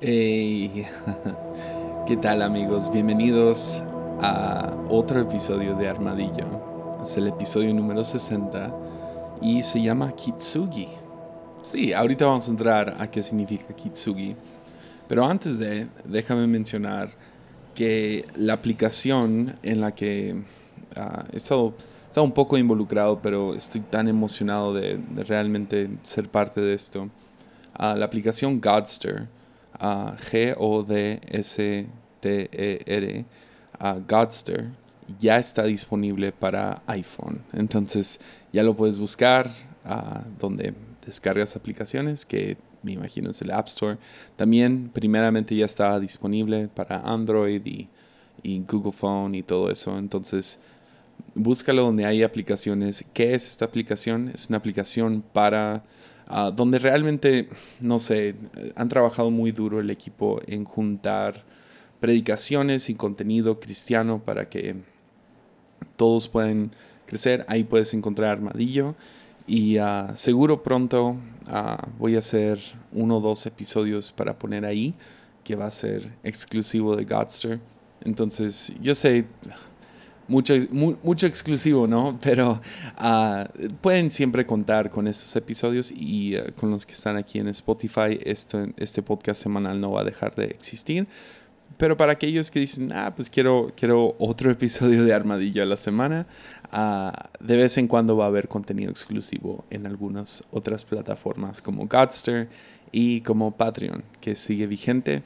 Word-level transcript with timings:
Hey, 0.00 0.86
¿qué 2.06 2.16
tal 2.16 2.42
amigos? 2.42 2.88
Bienvenidos 2.88 3.82
a 4.20 4.72
otro 4.88 5.20
episodio 5.20 5.74
de 5.74 5.88
Armadillo. 5.88 7.00
Es 7.02 7.16
el 7.16 7.26
episodio 7.26 7.74
número 7.74 8.04
60 8.04 8.72
y 9.42 9.60
se 9.64 9.82
llama 9.82 10.14
Kitsugi. 10.14 10.86
Sí, 11.62 11.92
ahorita 11.92 12.26
vamos 12.26 12.46
a 12.46 12.50
entrar 12.52 12.96
a 13.00 13.10
qué 13.10 13.24
significa 13.24 13.74
Kitsugi. 13.74 14.36
Pero 15.08 15.24
antes 15.26 15.58
de, 15.58 15.88
déjame 16.04 16.46
mencionar 16.46 17.10
que 17.74 18.24
la 18.36 18.52
aplicación 18.52 19.56
en 19.64 19.80
la 19.80 19.96
que 19.96 20.36
ah, 20.94 21.24
he, 21.32 21.38
estado, 21.38 21.74
un 22.18 22.32
poco 22.32 22.56
involucrado, 22.56 23.20
pero 23.20 23.52
estoy 23.52 23.80
tan 23.80 24.06
emocionado 24.06 24.72
de, 24.74 25.00
realmente 25.26 25.90
ser 26.04 26.28
parte 26.28 26.60
de 26.60 26.74
esto. 26.74 27.10
Ah, 27.74 27.96
la 27.96 28.04
aplicación 28.04 28.60
Godster 28.60 29.26
G-O-D-S-T-E-R, 29.80 31.24
Godster, 34.08 34.70
ya 35.18 35.38
está 35.38 35.64
disponible 35.64 36.32
para 36.32 36.82
iPhone. 36.86 37.40
Entonces 37.52 38.20
ya 38.52 38.62
lo 38.62 38.76
puedes 38.76 38.98
buscar 38.98 39.50
donde 40.38 40.74
descargas 41.06 41.56
aplicaciones, 41.56 42.26
que 42.26 42.56
me 42.82 42.92
imagino 42.92 43.30
es 43.30 43.40
el 43.42 43.50
App 43.50 43.66
Store. 43.66 43.98
También, 44.36 44.90
primeramente, 44.92 45.56
ya 45.56 45.64
está 45.66 45.98
disponible 45.98 46.68
para 46.68 47.00
Android 47.00 47.64
y, 47.64 47.88
y 48.42 48.60
Google 48.60 48.92
Phone 48.92 49.34
y 49.34 49.42
todo 49.42 49.70
eso. 49.70 49.98
Entonces, 49.98 50.60
búscalo 51.34 51.84
donde 51.84 52.04
hay 52.04 52.22
aplicaciones. 52.22 53.04
¿Qué 53.12 53.34
es 53.34 53.48
esta 53.48 53.64
aplicación? 53.64 54.30
Es 54.32 54.48
una 54.48 54.58
aplicación 54.58 55.22
para 55.32 55.82
Ah, 56.30 56.50
donde 56.50 56.78
realmente, 56.78 57.48
no 57.80 57.98
sé, 57.98 58.34
han 58.76 58.90
trabajado 58.90 59.30
muy 59.30 59.50
duro 59.50 59.80
el 59.80 59.88
equipo 59.88 60.40
en 60.46 60.64
juntar 60.64 61.42
predicaciones 62.00 62.90
y 62.90 62.94
contenido 62.94 63.58
cristiano 63.60 64.22
para 64.22 64.50
que 64.50 64.76
todos 65.96 66.28
puedan 66.28 66.70
crecer. 67.06 67.46
Ahí 67.48 67.64
puedes 67.64 67.94
encontrar 67.94 68.30
Armadillo. 68.30 68.94
Y 69.46 69.78
ah, 69.78 70.12
seguro 70.16 70.62
pronto 70.62 71.16
ah, 71.46 71.88
voy 71.98 72.16
a 72.16 72.18
hacer 72.18 72.60
uno 72.92 73.16
o 73.16 73.20
dos 73.20 73.46
episodios 73.46 74.12
para 74.12 74.38
poner 74.38 74.66
ahí, 74.66 74.94
que 75.44 75.56
va 75.56 75.64
a 75.64 75.70
ser 75.70 76.12
exclusivo 76.24 76.94
de 76.94 77.06
Godster. 77.06 77.58
Entonces, 78.02 78.74
yo 78.82 78.94
sé, 78.94 79.26
mucho, 80.28 80.54
mucho 80.70 81.26
exclusivo, 81.26 81.86
¿no? 81.86 82.18
Pero 82.22 82.60
ah, 82.96 83.48
pueden 83.80 84.10
siempre 84.10 84.46
contar 84.46 84.90
con 84.90 85.08
estos 85.08 85.34
episodios 85.36 85.90
y 85.90 86.36
ah, 86.36 86.44
con 86.54 86.70
los 86.70 86.86
que 86.86 86.92
están 86.92 87.16
aquí 87.16 87.38
en 87.38 87.48
Spotify. 87.48 88.18
Este, 88.22 88.72
este 88.76 89.02
podcast 89.02 89.42
semanal 89.42 89.80
no 89.80 89.92
va 89.92 90.02
a 90.02 90.04
dejar 90.04 90.34
de 90.36 90.44
existir. 90.46 91.08
Pero 91.76 91.96
para 91.96 92.12
aquellos 92.12 92.50
que 92.50 92.60
dicen, 92.60 92.92
ah, 92.92 93.14
pues 93.14 93.30
quiero, 93.30 93.72
quiero 93.76 94.16
otro 94.18 94.50
episodio 94.52 95.04
de 95.04 95.14
Armadillo 95.14 95.62
a 95.62 95.66
la 95.66 95.76
semana, 95.76 96.26
ah, 96.70 97.30
de 97.40 97.56
vez 97.56 97.78
en 97.78 97.88
cuando 97.88 98.16
va 98.16 98.24
a 98.24 98.28
haber 98.28 98.48
contenido 98.48 98.90
exclusivo 98.90 99.64
en 99.70 99.86
algunas 99.86 100.44
otras 100.50 100.84
plataformas 100.84 101.62
como 101.62 101.86
Godster 101.86 102.48
y 102.92 103.20
como 103.22 103.56
Patreon, 103.56 104.04
que 104.20 104.36
sigue 104.36 104.66
vigente. 104.66 105.22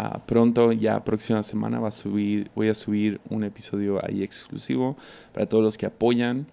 Ah, 0.00 0.22
pronto, 0.24 0.70
ya 0.70 1.02
próxima 1.02 1.42
semana, 1.42 1.80
va 1.80 1.88
a 1.88 1.92
subir, 1.92 2.52
voy 2.54 2.68
a 2.68 2.74
subir 2.76 3.20
un 3.30 3.42
episodio 3.42 3.98
ahí 4.06 4.22
exclusivo 4.22 4.96
para 5.32 5.44
todos 5.46 5.64
los 5.64 5.76
que 5.76 5.86
apoyan 5.86 6.46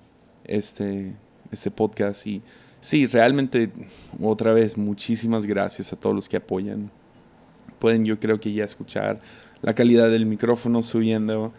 este, 0.46 1.16
este 1.52 1.70
podcast. 1.70 2.26
Y 2.26 2.42
sí, 2.80 3.06
realmente, 3.06 3.72
otra 4.20 4.52
vez, 4.52 4.80
muchísimas 4.80 5.46
gracias 5.46 5.94
a 5.94 5.96
todos 5.96 6.16
los 6.16 6.28
que 6.28 6.38
apoyan. 6.38 6.90
Pueden, 7.78 8.04
yo 8.04 8.20
creo 8.20 8.40
que 8.40 8.52
ya 8.52 8.66
escuchar 8.66 9.22
la 9.62 9.76
calidad 9.76 10.10
del 10.10 10.26
micrófono 10.26 10.82
subiendo. 10.82 11.54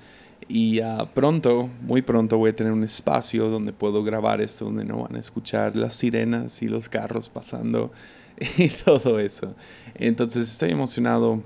Y 0.49 0.81
uh, 0.81 1.07
pronto, 1.15 1.71
muy 1.83 2.03
pronto 2.03 2.37
voy 2.37 2.51
a 2.51 2.57
tener 2.57 2.73
un 2.73 2.83
espacio 2.83 3.49
donde 3.49 3.73
puedo 3.73 4.03
grabar 4.03 4.41
esto, 4.41 4.65
donde 4.65 4.85
no 4.85 5.03
van 5.05 5.15
a 5.15 5.21
escuchar 5.21 5.77
las 5.77 5.95
sirenas 5.95 6.63
y 6.63 6.69
los 6.69 6.89
carros 6.89 7.29
pasando 7.29 7.93
y 8.59 8.71
todo 8.71 9.21
eso. 9.21 9.55
Entonces 9.95 10.51
estoy 10.51 10.73
emocionado 10.73 11.45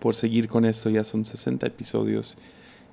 por 0.00 0.14
seguir 0.14 0.48
con 0.48 0.64
esto. 0.64 0.90
Ya 0.90 1.04
son 1.04 1.24
60 1.24 1.66
episodios. 1.66 2.36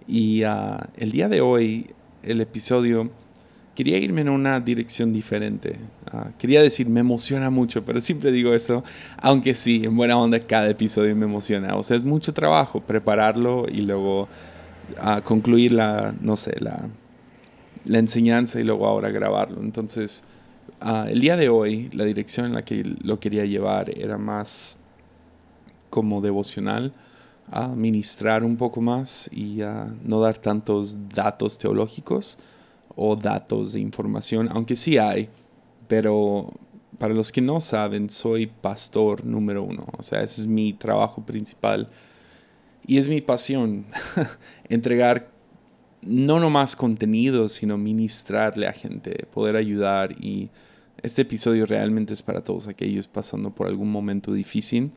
Y 0.07 0.44
ah, 0.44 0.90
el 0.97 1.12
día 1.12 1.28
de 1.29 1.41
hoy, 1.41 1.88
el 2.23 2.41
episodio, 2.41 3.09
quería 3.75 3.97
irme 3.97 4.22
en 4.22 4.29
una 4.29 4.59
dirección 4.59 5.12
diferente. 5.12 5.78
Ah, 6.12 6.29
quería 6.38 6.62
decir, 6.62 6.88
me 6.88 7.01
emociona 7.01 7.50
mucho, 7.50 7.84
pero 7.84 8.00
siempre 8.00 8.31
digo 8.31 8.53
eso, 8.53 8.84
aunque 9.18 9.53
sí, 9.56 9.81
en 9.84 9.95
buena 9.95 10.18
onda 10.18 10.40
cada 10.40 10.69
episodio 10.69 11.16
me 11.16 11.25
emociona. 11.25 11.75
O 11.75 11.84
sea, 11.84 11.97
es 11.97 12.03
mucho 12.03 12.34
trabajo 12.34 12.81
prepararlo 12.81 13.66
y 13.69 13.81
luego 13.81 14.24
uh, 14.24 15.22
concluir 15.24 15.74
la, 15.74 16.16
no 16.22 16.35
sé, 16.35 16.56
la, 16.59 16.88
la 17.84 18.00
enseñanza 18.00 18.59
y 18.59 18.63
luego 18.63 18.88
ahora 18.88 19.09
grabarlo. 19.09 19.62
Entonces, 19.62 20.24
el 21.07 21.19
día 21.19 21.38
de 21.38 21.50
hoy, 21.50 21.89
la 21.94 22.06
dirección 22.06 22.45
en 22.45 22.53
la 22.53 22.63
que 22.63 22.84
lo 23.01 23.19
quería 23.19 23.45
llevar 23.45 23.89
era 23.97 24.18
más 24.18 24.78
como 25.97 26.22
devocional 26.22 26.94
a 27.47 27.69
ministrar 27.69 28.44
un 28.44 28.56
poco 28.56 28.81
más 28.81 29.28
y 29.34 29.63
a 29.63 29.91
no 30.03 30.22
dar 30.22 30.38
tantos 30.38 30.96
datos 31.09 31.58
teológicos 31.58 32.38
o 32.96 33.16
datos 33.16 33.74
de 33.74 33.80
información, 33.80 34.47
aunque 34.52 34.75
sí 34.75 35.00
hay, 35.00 35.28
pero 35.88 36.53
para 37.00 37.16
los 37.16 37.31
que 37.31 37.41
no 37.41 37.59
saben, 37.59 38.12
soy 38.12 38.46
pastor 38.46 39.25
número 39.25 39.63
uno, 39.63 39.88
o 39.97 40.03
sea, 40.03 40.22
ese 40.22 40.41
es 40.41 40.46
mi 40.46 40.72
trabajo 40.72 41.25
principal 41.25 41.88
y 42.86 43.00
es 43.00 43.07
mi 43.07 43.19
pasión, 43.19 43.88
entregar 44.69 45.31
no 46.03 46.40
nomás 46.40 46.75
contenido, 46.75 47.47
sino 47.47 47.75
ministrarle 47.75 48.68
a 48.68 48.72
gente, 48.72 49.25
poder 49.34 49.56
ayudar 49.56 50.12
y 50.12 50.52
este 51.02 51.24
episodio 51.24 51.66
realmente 51.66 52.13
es 52.13 52.22
para 52.22 52.44
todos 52.44 52.68
aquellos 52.68 53.07
pasando 53.07 53.50
por 53.50 53.66
algún 53.66 53.91
momento 53.91 54.31
difícil 54.31 54.91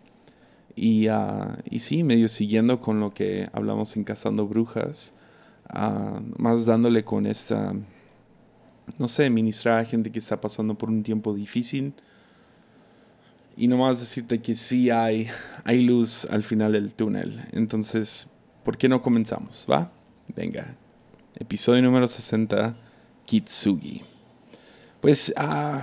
y, 0.81 1.11
uh, 1.11 1.59
y 1.69 1.81
sí, 1.81 2.03
medio 2.03 2.27
siguiendo 2.27 2.81
con 2.81 3.01
lo 3.01 3.13
que 3.13 3.47
hablamos 3.53 3.97
en 3.97 4.05
Cazando 4.05 4.47
Brujas, 4.47 5.13
uh, 5.75 6.21
más 6.39 6.65
dándole 6.65 7.05
con 7.05 7.27
esta, 7.27 7.75
no 8.97 9.07
sé, 9.07 9.29
ministrar 9.29 9.79
a 9.79 9.85
gente 9.85 10.11
que 10.11 10.19
está 10.19 10.41
pasando 10.41 10.79
por 10.79 10.89
un 10.89 11.03
tiempo 11.03 11.35
difícil. 11.35 11.93
Y 13.59 13.69
nomás 13.69 14.01
decirte 14.01 14.41
que 14.41 14.55
sí 14.55 14.89
hay, 14.89 15.29
hay 15.65 15.83
luz 15.83 16.25
al 16.31 16.43
final 16.43 16.73
del 16.73 16.93
túnel. 16.93 17.43
Entonces, 17.53 18.31
¿por 18.65 18.79
qué 18.79 18.89
no 18.89 19.03
comenzamos? 19.03 19.67
¿Va? 19.71 19.93
Venga. 20.35 20.77
Episodio 21.39 21.83
número 21.83 22.07
60, 22.07 22.75
Kitsugi. 23.27 24.03
Pues, 25.03 25.31
uh, 25.37 25.83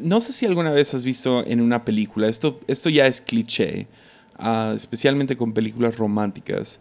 no 0.00 0.20
sé 0.20 0.32
si 0.32 0.46
alguna 0.46 0.70
vez 0.70 0.94
has 0.94 1.04
visto 1.04 1.44
en 1.46 1.60
una 1.60 1.84
película, 1.84 2.28
esto, 2.28 2.60
esto 2.66 2.90
ya 2.90 3.06
es 3.06 3.20
cliché, 3.20 3.88
ah, 4.36 4.72
especialmente 4.74 5.36
con 5.36 5.52
películas 5.52 5.96
románticas. 5.96 6.80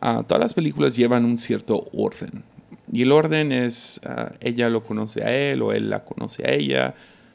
Ah, 0.00 0.24
todas 0.26 0.40
las 0.40 0.54
películas 0.54 0.96
llevan 0.96 1.24
un 1.24 1.38
cierto 1.38 1.88
orden. 1.92 2.44
Y 2.90 3.02
el 3.02 3.12
orden 3.12 3.52
es, 3.52 4.00
ah, 4.04 4.32
ella 4.40 4.68
lo 4.68 4.84
conoce 4.84 5.22
a 5.22 5.34
él 5.34 5.62
o 5.62 5.72
él 5.72 5.90
la 5.90 6.04
conoce 6.04 6.46
a 6.46 6.52
ella, 6.52 6.94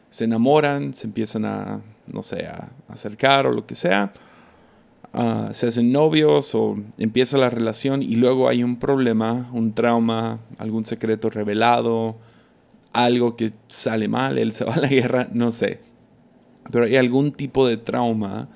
se 0.09 0.25
enamoran, 0.25 0.93
se 0.93 1.07
empiezan 1.07 1.45
a, 1.45 1.81
no 2.11 2.23
sé, 2.23 2.45
a 2.47 2.69
acercar 2.89 3.47
o 3.47 3.51
lo 3.51 3.65
que 3.65 3.75
sea, 3.75 4.11
se 5.51 5.67
hacen 5.67 5.91
novios 5.91 6.55
o 6.55 6.75
empieza 6.97 7.37
la 7.37 7.51
relación 7.51 8.01
y 8.01 8.15
luego 8.15 8.49
hay 8.49 8.63
un 8.63 8.77
problema, 8.77 9.47
un 9.53 9.73
trauma, 9.73 10.39
algún 10.57 10.85
secreto 10.85 11.29
revelado, 11.29 12.17
algo 12.93 13.35
que 13.35 13.49
sale 13.67 14.07
mal, 14.07 14.37
él 14.37 14.53
se 14.53 14.65
va 14.65 14.75
a 14.75 14.79
la 14.79 14.87
guerra, 14.87 15.27
no 15.33 15.51
sé. 15.51 15.81
Pero 16.71 16.85
hay 16.85 16.95
algún 16.95 17.31
tipo 17.31 17.67
de 17.67 17.77
trauma 17.77 18.47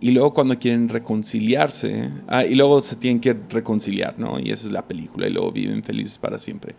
y 0.00 0.12
luego 0.12 0.32
cuando 0.32 0.58
quieren 0.58 0.88
reconciliarse, 0.88 2.10
ah, 2.28 2.44
y 2.44 2.54
luego 2.54 2.80
se 2.80 2.96
tienen 2.96 3.20
que 3.20 3.34
reconciliar, 3.50 4.18
¿no? 4.18 4.38
Y 4.38 4.50
esa 4.50 4.66
es 4.66 4.72
la 4.72 4.86
película 4.86 5.26
y 5.26 5.30
luego 5.32 5.52
viven 5.52 5.82
felices 5.82 6.16
para 6.16 6.38
siempre. 6.38 6.74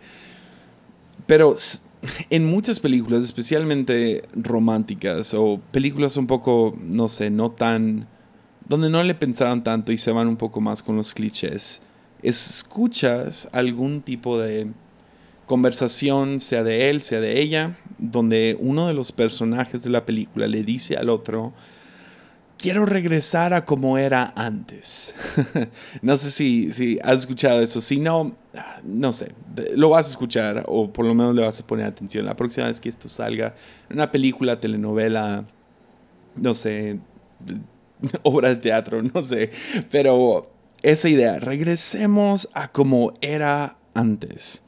Pero 1.26 1.54
en 2.30 2.46
muchas 2.46 2.80
películas, 2.80 3.24
especialmente 3.24 4.24
románticas 4.34 5.34
o 5.34 5.60
películas 5.70 6.16
un 6.16 6.26
poco, 6.26 6.76
no 6.80 7.08
sé, 7.08 7.30
no 7.30 7.50
tan... 7.52 8.08
donde 8.68 8.90
no 8.90 9.02
le 9.04 9.14
pensaron 9.14 9.62
tanto 9.62 9.92
y 9.92 9.98
se 9.98 10.10
van 10.10 10.26
un 10.26 10.36
poco 10.36 10.60
más 10.60 10.82
con 10.82 10.96
los 10.96 11.14
clichés, 11.14 11.80
escuchas 12.22 13.48
algún 13.52 14.02
tipo 14.02 14.38
de 14.38 14.68
conversación, 15.46 16.40
sea 16.40 16.62
de 16.62 16.90
él, 16.90 17.00
sea 17.02 17.20
de 17.20 17.40
ella, 17.40 17.76
donde 17.98 18.56
uno 18.60 18.86
de 18.86 18.94
los 18.94 19.12
personajes 19.12 19.82
de 19.82 19.90
la 19.90 20.06
película 20.06 20.46
le 20.46 20.62
dice 20.62 20.96
al 20.96 21.08
otro, 21.08 21.52
quiero 22.62 22.86
regresar 22.86 23.52
a 23.52 23.64
como 23.64 23.98
era 23.98 24.32
antes. 24.36 25.14
no 26.02 26.16
sé 26.16 26.30
si, 26.30 26.70
si 26.70 26.98
has 27.02 27.20
escuchado 27.20 27.60
eso, 27.60 27.80
si 27.80 27.98
no, 27.98 28.36
no 28.84 29.12
sé, 29.12 29.32
lo 29.74 29.90
vas 29.90 30.06
a 30.06 30.10
escuchar 30.10 30.64
o 30.68 30.92
por 30.92 31.04
lo 31.04 31.14
menos 31.14 31.34
le 31.34 31.42
vas 31.42 31.58
a 31.58 31.66
poner 31.66 31.86
atención 31.86 32.24
la 32.24 32.36
próxima 32.36 32.68
vez 32.68 32.80
que 32.80 32.88
esto 32.88 33.08
salga, 33.08 33.54
una 33.90 34.10
película, 34.10 34.60
telenovela, 34.60 35.44
no 36.36 36.54
sé, 36.54 37.00
obra 38.22 38.50
de 38.50 38.56
teatro, 38.56 39.02
no 39.02 39.22
sé, 39.22 39.50
pero 39.90 40.50
esa 40.82 41.08
idea, 41.08 41.38
regresemos 41.38 42.48
a 42.54 42.70
como 42.70 43.12
era 43.20 43.76
antes. 43.94 44.61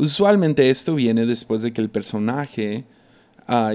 Usualmente 0.00 0.70
esto 0.70 0.94
viene 0.94 1.26
después 1.26 1.60
de 1.60 1.74
que 1.74 1.82
el 1.82 1.90
personaje, 1.90 2.86
ah, 3.46 3.74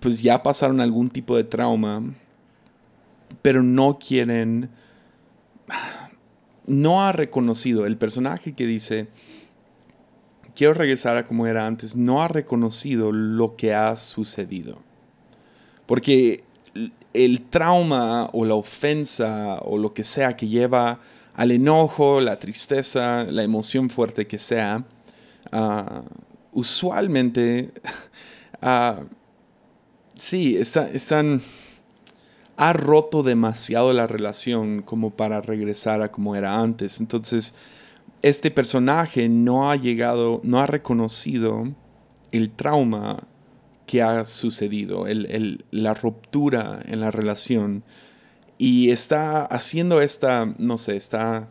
pues 0.00 0.20
ya 0.20 0.42
pasaron 0.42 0.80
algún 0.80 1.10
tipo 1.10 1.36
de 1.36 1.44
trauma, 1.44 2.02
pero 3.40 3.62
no 3.62 3.96
quieren, 4.00 4.68
no 6.66 7.04
ha 7.04 7.12
reconocido, 7.12 7.86
el 7.86 7.96
personaje 7.96 8.52
que 8.52 8.66
dice, 8.66 9.06
quiero 10.56 10.74
regresar 10.74 11.16
a 11.16 11.24
como 11.24 11.46
era 11.46 11.68
antes, 11.68 11.94
no 11.94 12.20
ha 12.20 12.26
reconocido 12.26 13.12
lo 13.12 13.54
que 13.54 13.72
ha 13.72 13.96
sucedido. 13.96 14.82
Porque 15.86 16.42
el 17.14 17.42
trauma 17.42 18.28
o 18.32 18.44
la 18.44 18.56
ofensa 18.56 19.60
o 19.62 19.78
lo 19.78 19.94
que 19.94 20.02
sea 20.02 20.34
que 20.34 20.48
lleva 20.48 20.98
al 21.34 21.52
enojo, 21.52 22.20
la 22.20 22.40
tristeza, 22.40 23.22
la 23.22 23.44
emoción 23.44 23.88
fuerte 23.88 24.26
que 24.26 24.38
sea, 24.38 24.84
ah, 25.52 26.02
usualmente, 26.52 27.72
uh, 28.62 29.04
sí, 30.16 30.56
está, 30.56 30.88
están, 30.88 31.42
ha 32.56 32.72
roto 32.72 33.22
demasiado 33.22 33.92
la 33.92 34.06
relación 34.06 34.82
como 34.82 35.10
para 35.10 35.40
regresar 35.40 36.02
a 36.02 36.10
como 36.10 36.36
era 36.36 36.58
antes. 36.58 37.00
Entonces, 37.00 37.54
este 38.22 38.50
personaje 38.50 39.28
no 39.28 39.70
ha 39.70 39.76
llegado, 39.76 40.40
no 40.44 40.60
ha 40.60 40.66
reconocido 40.66 41.68
el 42.32 42.50
trauma 42.50 43.18
que 43.86 44.02
ha 44.02 44.24
sucedido, 44.24 45.06
la 45.70 45.94
ruptura 45.94 46.80
en 46.86 47.00
la 47.00 47.10
relación. 47.10 47.82
Y 48.58 48.90
está 48.90 49.44
haciendo 49.46 50.00
esta, 50.00 50.54
no 50.58 50.76
sé, 50.76 50.96
está 50.96 51.48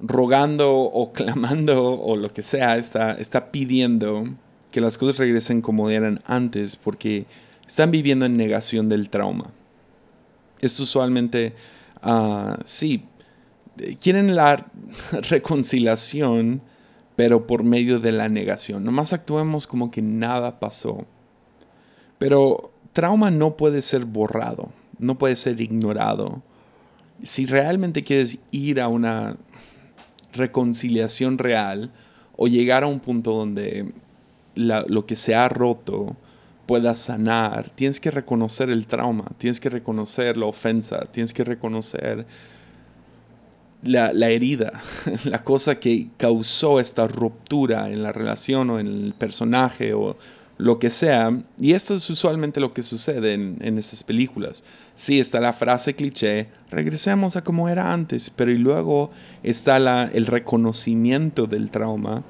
rogando 0.00 0.74
o 0.76 1.12
clamando 1.12 2.00
o 2.00 2.16
lo 2.16 2.32
que 2.32 2.42
sea, 2.42 2.76
está, 2.76 3.12
está 3.12 3.50
pidiendo 3.50 4.28
que 4.70 4.80
las 4.80 4.98
cosas 4.98 5.16
regresen 5.16 5.62
como 5.62 5.90
eran 5.90 6.20
antes 6.26 6.76
porque 6.76 7.26
están 7.66 7.90
viviendo 7.90 8.26
en 8.26 8.36
negación 8.36 8.88
del 8.88 9.10
trauma. 9.10 9.50
Es 10.60 10.78
usualmente, 10.80 11.54
uh, 12.02 12.54
sí, 12.64 13.04
quieren 14.00 14.34
la 14.34 14.66
reconciliación, 15.30 16.62
pero 17.16 17.46
por 17.46 17.64
medio 17.64 17.98
de 18.00 18.12
la 18.12 18.28
negación. 18.28 18.84
Nomás 18.84 19.12
actuemos 19.12 19.66
como 19.66 19.90
que 19.90 20.02
nada 20.02 20.60
pasó. 20.60 21.04
Pero 22.18 22.72
trauma 22.92 23.30
no 23.30 23.56
puede 23.56 23.82
ser 23.82 24.04
borrado, 24.04 24.70
no 24.98 25.18
puede 25.18 25.36
ser 25.36 25.60
ignorado. 25.60 26.42
Si 27.22 27.46
realmente 27.46 28.04
quieres 28.04 28.40
ir 28.50 28.80
a 28.80 28.88
una 28.88 29.36
reconciliación 30.32 31.38
real 31.38 31.90
o 32.36 32.46
llegar 32.46 32.84
a 32.84 32.86
un 32.86 33.00
punto 33.00 33.32
donde 33.32 33.92
lo 34.54 35.06
que 35.06 35.16
se 35.16 35.34
ha 35.34 35.48
roto 35.48 36.16
pueda 36.66 36.94
sanar, 36.94 37.70
tienes 37.70 37.98
que 37.98 38.10
reconocer 38.10 38.68
el 38.70 38.86
trauma, 38.86 39.24
tienes 39.38 39.58
que 39.58 39.70
reconocer 39.70 40.36
la 40.36 40.46
ofensa, 40.46 41.06
tienes 41.06 41.32
que 41.32 41.44
reconocer 41.44 42.26
la, 43.82 44.12
la, 44.12 44.28
herida, 44.28 44.72
la 45.24 45.42
cosa 45.42 45.80
que 45.80 46.08
causó 46.16 46.80
esta 46.80 47.08
ruptura 47.08 47.88
en 47.88 48.02
la 48.02 48.12
relación 48.12 48.70
o 48.70 48.80
en 48.80 48.86
el 48.86 49.14
personaje 49.14 49.94
o, 49.94 50.16
lo 50.58 50.78
que 50.78 50.90
sea. 50.90 51.40
Y 51.58 51.72
esto 51.72 51.94
es 51.94 52.10
usualmente 52.10 52.60
lo 52.60 52.74
que 52.74 52.82
sucede 52.82 53.32
en, 53.32 53.56
en 53.60 53.78
estas 53.78 54.02
películas. 54.02 54.64
Sí, 54.94 55.18
está 55.18 55.40
la 55.40 55.52
frase 55.52 55.94
cliché, 55.94 56.48
regresemos 56.70 57.36
a 57.36 57.42
como 57.42 57.68
era 57.68 57.92
antes, 57.92 58.28
pero 58.28 58.52
luego 58.52 59.10
está 59.42 59.78
la, 59.78 60.10
el 60.12 60.26
reconocimiento 60.26 61.46
del 61.46 61.70
trauma 61.70 62.24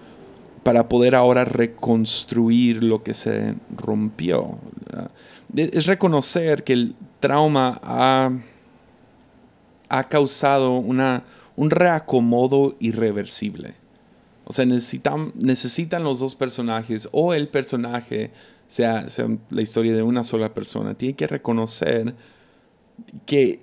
para 0.62 0.88
poder 0.88 1.14
ahora 1.14 1.46
reconstruir 1.46 2.84
lo 2.84 3.02
que 3.02 3.14
se 3.14 3.54
rompió. 3.74 4.58
Es 5.56 5.86
reconocer 5.86 6.62
que 6.62 6.74
el 6.74 6.94
trauma 7.20 7.80
ha, 7.82 8.30
ha 9.88 10.08
causado 10.08 10.76
una, 10.76 11.24
un 11.56 11.70
reacomodo 11.70 12.76
irreversible. 12.80 13.74
O 14.50 14.52
sea, 14.54 14.64
necesitan, 14.64 15.32
necesitan 15.34 16.02
los 16.04 16.20
dos 16.20 16.34
personajes 16.34 17.06
o 17.12 17.34
el 17.34 17.48
personaje 17.48 18.30
sea, 18.66 19.10
sea 19.10 19.28
la 19.50 19.60
historia 19.60 19.94
de 19.94 20.02
una 20.02 20.24
sola 20.24 20.54
persona. 20.54 20.94
Tiene 20.94 21.16
que 21.16 21.26
reconocer 21.26 22.14
que 23.26 23.60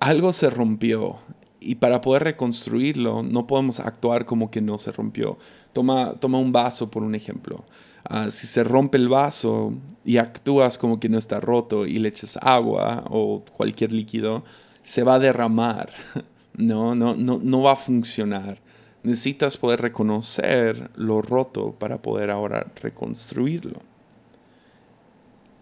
algo 0.00 0.32
se 0.32 0.50
rompió 0.50 1.18
y 1.60 1.76
para 1.76 2.00
poder 2.00 2.24
reconstruirlo 2.24 3.22
no 3.22 3.46
podemos 3.46 3.78
actuar 3.78 4.26
como 4.26 4.50
que 4.50 4.60
no 4.60 4.78
se 4.78 4.90
rompió. 4.90 5.38
Toma, 5.72 6.14
toma 6.14 6.38
un 6.38 6.50
vaso 6.50 6.90
por 6.90 7.04
un 7.04 7.14
ejemplo. 7.14 7.64
Ah, 8.02 8.32
si 8.32 8.48
se 8.48 8.64
rompe 8.64 8.98
el 8.98 9.08
vaso 9.08 9.74
y 10.04 10.16
actúas 10.16 10.76
como 10.76 10.98
que 10.98 11.08
no 11.08 11.18
está 11.18 11.38
roto 11.38 11.86
y 11.86 12.00
le 12.00 12.08
echas 12.08 12.36
agua 12.42 13.04
o 13.10 13.44
cualquier 13.56 13.92
líquido, 13.92 14.42
se 14.82 15.04
va 15.04 15.14
a 15.14 15.18
derramar. 15.20 15.90
No, 16.56 16.94
no, 16.94 17.16
no, 17.16 17.40
no 17.42 17.62
va 17.62 17.72
a 17.72 17.76
funcionar. 17.76 18.60
Necesitas 19.04 19.56
poder 19.56 19.80
reconocer 19.80 20.90
lo 20.96 21.22
roto 21.22 21.72
para 21.78 22.02
poder 22.02 22.30
ahora 22.30 22.72
reconstruirlo. 22.82 23.80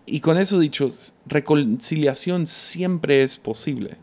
Y 0.06 0.21
con 0.21 0.39
eso 0.39 0.59
dicho, 0.59 0.89
reconciliación 1.27 2.47
siempre 2.47 3.23
es 3.23 3.37
posible, 3.37 3.97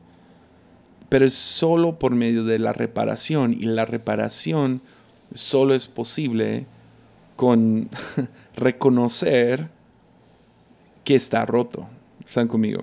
pero 1.09 1.25
es 1.25 1.33
solo 1.33 1.99
por 1.99 2.15
medio 2.15 2.43
de 2.43 2.59
la 2.59 2.73
reparación 2.73 3.53
y 3.53 3.63
la 3.63 3.85
reparación 3.85 4.81
solo 5.33 5.73
es 5.73 5.87
posible 5.87 6.65
con 7.35 7.89
reconocer 8.55 9.69
que 11.03 11.15
está 11.15 11.45
roto. 11.45 11.87
¿Están 12.27 12.47
conmigo? 12.47 12.81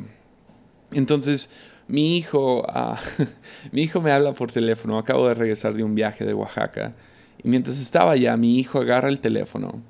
Entonces, 0.93 1.51
mi 1.89 2.17
hijo, 2.17 2.65
ah, 2.69 2.99
mi 3.73 3.83
hijo 3.83 4.01
me 4.01 4.13
habla 4.13 4.33
por 4.33 4.51
teléfono, 4.51 4.99
acabo 4.99 5.29
de 5.29 5.35
regresar 5.35 5.75
de 5.75 5.85
un 5.85 5.95
viaje 5.95 6.25
de 6.25 6.35
Oaxaca, 6.35 6.95
y 7.43 7.49
mientras 7.49 7.81
estaba 7.81 8.13
allá, 8.13 8.37
mi 8.37 8.59
hijo 8.59 8.81
agarra 8.81 9.09
el 9.09 9.21
teléfono 9.21 9.83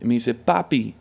y 0.00 0.06
me 0.06 0.14
dice, 0.14 0.34
papi, 0.34 0.94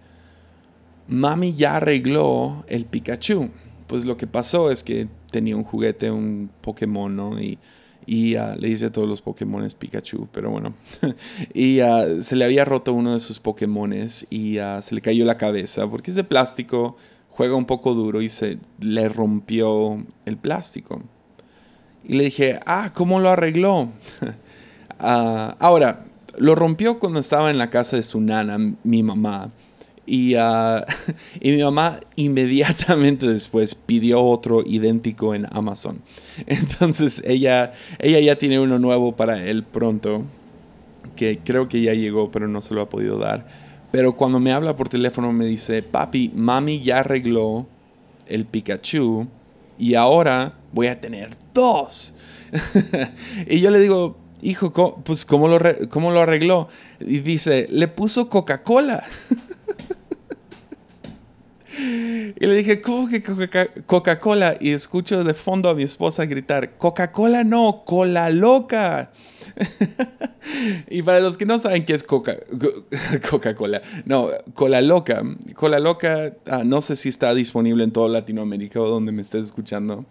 mami 1.08 1.54
ya 1.54 1.78
arregló 1.78 2.64
el 2.68 2.86
Pikachu. 2.86 3.50
Pues 3.88 4.06
lo 4.06 4.18
que 4.18 4.28
pasó 4.28 4.72
es 4.72 4.84
que 4.84 5.08
tenía 5.32 5.56
un 5.56 5.64
juguete, 5.64 6.10
un 6.10 6.50
Pokémon, 6.62 7.16
¿no? 7.16 7.40
Y, 7.42 7.60
y 8.06 8.36
ah, 8.36 8.56
le 8.58 8.70
dice 8.70 8.86
a 8.86 8.92
todos 8.92 9.08
los 9.08 9.22
Pokémones 9.22 9.76
Pikachu, 9.76 10.28
pero 10.32 10.52
bueno. 10.52 10.74
y 11.54 11.80
ah, 11.82 12.06
se 12.22 12.36
le 12.36 12.46
había 12.46 12.66
roto 12.66 12.94
uno 12.94 13.14
de 13.14 13.20
sus 13.20 13.40
Pokémones 13.40 14.26
y 14.30 14.58
se 14.82 14.96
le 14.96 15.02
cayó 15.02 15.26
la 15.26 15.38
cabeza 15.38 15.88
porque 15.90 16.12
es 16.12 16.16
de 16.16 16.24
plástico 16.24 16.96
juega 17.36 17.56
un 17.56 17.66
poco 17.66 17.94
duro 17.94 18.22
y 18.22 18.30
se 18.30 18.60
le 18.80 19.10
rompió 19.10 20.04
el 20.26 20.38
plástico. 20.38 21.02
Y 22.04 22.16
le 22.16 22.26
dije, 22.26 22.60
ah, 22.66 22.92
¿cómo 22.94 23.20
lo 23.20 23.30
arregló? 23.30 23.90
Ah, 25.06 25.58
ahora, 25.60 26.06
lo 26.38 26.56
rompió 26.56 26.98
cuando 26.98 27.20
estaba 27.20 27.52
en 27.52 27.58
la 27.58 27.70
casa 27.70 27.98
de 27.98 28.04
su 28.04 28.22
nana, 28.22 28.58
mi 28.84 29.04
mamá. 29.04 29.52
Y, 30.06 30.36
ah, 30.36 30.86
y, 31.42 31.52
mi 31.52 31.62
mamá 31.62 32.00
inmediatamente 32.16 33.28
después 33.28 33.76
pidió 33.76 34.22
otro 34.22 34.64
idéntico 34.66 35.36
en 35.36 35.46
Amazon. 35.52 36.02
Entonces 36.48 37.22
ella, 37.26 37.74
ella 38.00 38.22
ya 38.22 38.38
tiene 38.38 38.62
uno 38.62 38.80
nuevo 38.80 39.14
para 39.14 39.46
él 39.46 39.64
pronto, 39.64 40.24
que 41.18 41.40
creo 41.44 41.68
que 41.68 41.82
ya 41.82 41.94
llegó, 41.94 42.32
pero 42.32 42.48
no 42.48 42.62
se 42.62 42.74
lo 42.74 42.82
ha 42.82 42.90
podido 42.90 43.18
dar. 43.18 43.46
Pero 43.94 44.16
cuando 44.16 44.40
me 44.40 44.52
habla 44.52 44.76
por 44.76 44.90
teléfono 44.90 45.32
me 45.32 45.46
dice, 45.46 45.84
papi, 45.84 46.32
mami 46.34 46.82
ya 46.82 47.02
arregló 47.02 47.68
el 48.26 48.46
Pikachu 48.46 49.28
y 49.78 49.94
ahora 49.94 50.56
voy 50.72 50.88
a 50.88 51.00
tener 51.00 51.30
dos. 51.54 52.16
y 53.48 53.62
yo 53.62 53.70
le 53.70 53.80
digo, 53.80 54.18
hijo, 54.42 54.74
pues 55.04 55.26
¿cómo 55.26 55.48
lo, 55.48 55.60
¿cómo 55.92 56.10
lo 56.10 56.22
arregló? 56.22 56.70
Y 57.02 57.20
dice, 57.20 57.68
le 57.70 57.88
puso 57.88 58.30
Coca-Cola. 58.30 59.04
Y 61.76 62.46
le 62.46 62.56
dije, 62.56 62.82
¿cómo 62.82 63.08
que 63.08 63.22
Coca-Cola? 63.86 64.56
Y 64.60 64.72
escucho 64.72 65.24
de 65.24 65.34
fondo 65.34 65.70
a 65.70 65.74
mi 65.74 65.84
esposa 65.84 66.26
gritar, 66.26 66.78
Coca-Cola 66.78 67.44
no, 67.44 67.84
cola 67.86 68.30
loca. 68.30 69.12
y 70.90 71.02
para 71.02 71.20
los 71.20 71.38
que 71.38 71.46
no 71.46 71.60
saben 71.60 71.86
qué 71.86 71.94
es 71.94 72.04
Coca, 72.04 72.36
Coca-Cola, 73.30 73.82
no, 74.06 74.30
Cola 74.54 74.82
Loca. 74.82 75.24
Cola 75.56 75.80
Loca, 75.80 76.34
ah, 76.48 76.64
no 76.66 76.82
sé 76.82 76.96
si 76.96 77.10
está 77.10 77.34
disponible 77.34 77.84
en 77.84 77.92
toda 77.92 78.10
Latinoamérica 78.10 78.82
o 78.82 78.88
donde 78.88 79.12
me 79.12 79.22
estés 79.22 79.46
escuchando, 79.46 80.06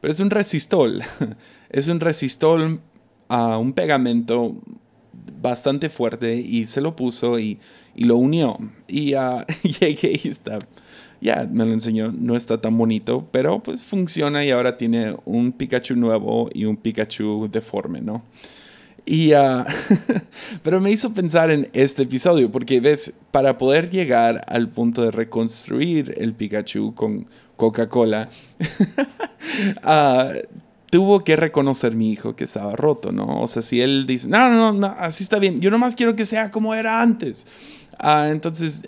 pero 0.00 0.12
es 0.12 0.20
un 0.20 0.30
resistol. 0.30 1.02
es 1.70 1.88
un 1.88 2.00
resistol 2.00 2.80
a 3.28 3.58
un 3.58 3.72
pegamento 3.72 4.54
bastante 5.40 5.88
fuerte 5.88 6.36
y 6.36 6.66
se 6.66 6.80
lo 6.80 6.96
puso 6.96 7.38
y, 7.38 7.58
lo 7.96 8.16
unió. 8.16 8.58
Y 8.86 9.14
uh, 9.14 9.44
llegué 9.80 10.20
y 10.22 10.28
está 10.28 10.60
ya, 11.20 11.48
me 11.50 11.64
lo 11.64 11.72
enseñó, 11.72 12.12
no 12.12 12.36
está 12.36 12.60
tan 12.60 12.76
bonito, 12.78 13.26
pero 13.32 13.60
pues 13.62 13.82
funciona 13.82 14.44
y 14.44 14.50
ahora 14.50 14.76
tiene 14.76 15.16
un 15.24 15.52
Pikachu 15.52 15.96
nuevo 15.96 16.48
y 16.52 16.64
un 16.64 16.76
Pikachu 16.76 17.48
deforme, 17.50 18.00
¿no? 18.00 18.22
Y, 19.10 19.32
uh, 19.32 19.64
pero 20.62 20.82
me 20.82 20.90
hizo 20.90 21.14
pensar 21.14 21.50
en 21.50 21.70
este 21.72 22.02
episodio, 22.02 22.52
porque 22.52 22.78
ves, 22.78 23.14
para 23.30 23.56
poder 23.56 23.88
llegar 23.88 24.44
al 24.48 24.68
punto 24.68 25.00
de 25.02 25.10
reconstruir 25.10 26.14
el 26.18 26.34
Pikachu 26.34 26.94
con 26.94 27.26
Coca-Cola, 27.56 28.28
uh, 29.82 30.38
tuvo 30.90 31.24
que 31.24 31.36
reconocer 31.36 31.96
mi 31.96 32.12
hijo 32.12 32.36
que 32.36 32.44
estaba 32.44 32.72
roto, 32.72 33.10
¿no? 33.10 33.40
O 33.40 33.46
sea, 33.46 33.62
si 33.62 33.80
él 33.80 34.04
dice, 34.06 34.28
no, 34.28 34.50
no, 34.50 34.74
no, 34.74 34.94
así 34.98 35.24
está 35.24 35.38
bien, 35.38 35.58
yo 35.62 35.70
nomás 35.70 35.94
quiero 35.94 36.14
que 36.14 36.26
sea 36.26 36.50
como 36.50 36.74
era 36.74 37.00
antes, 37.00 37.46
uh, 38.04 38.26
entonces 38.26 38.82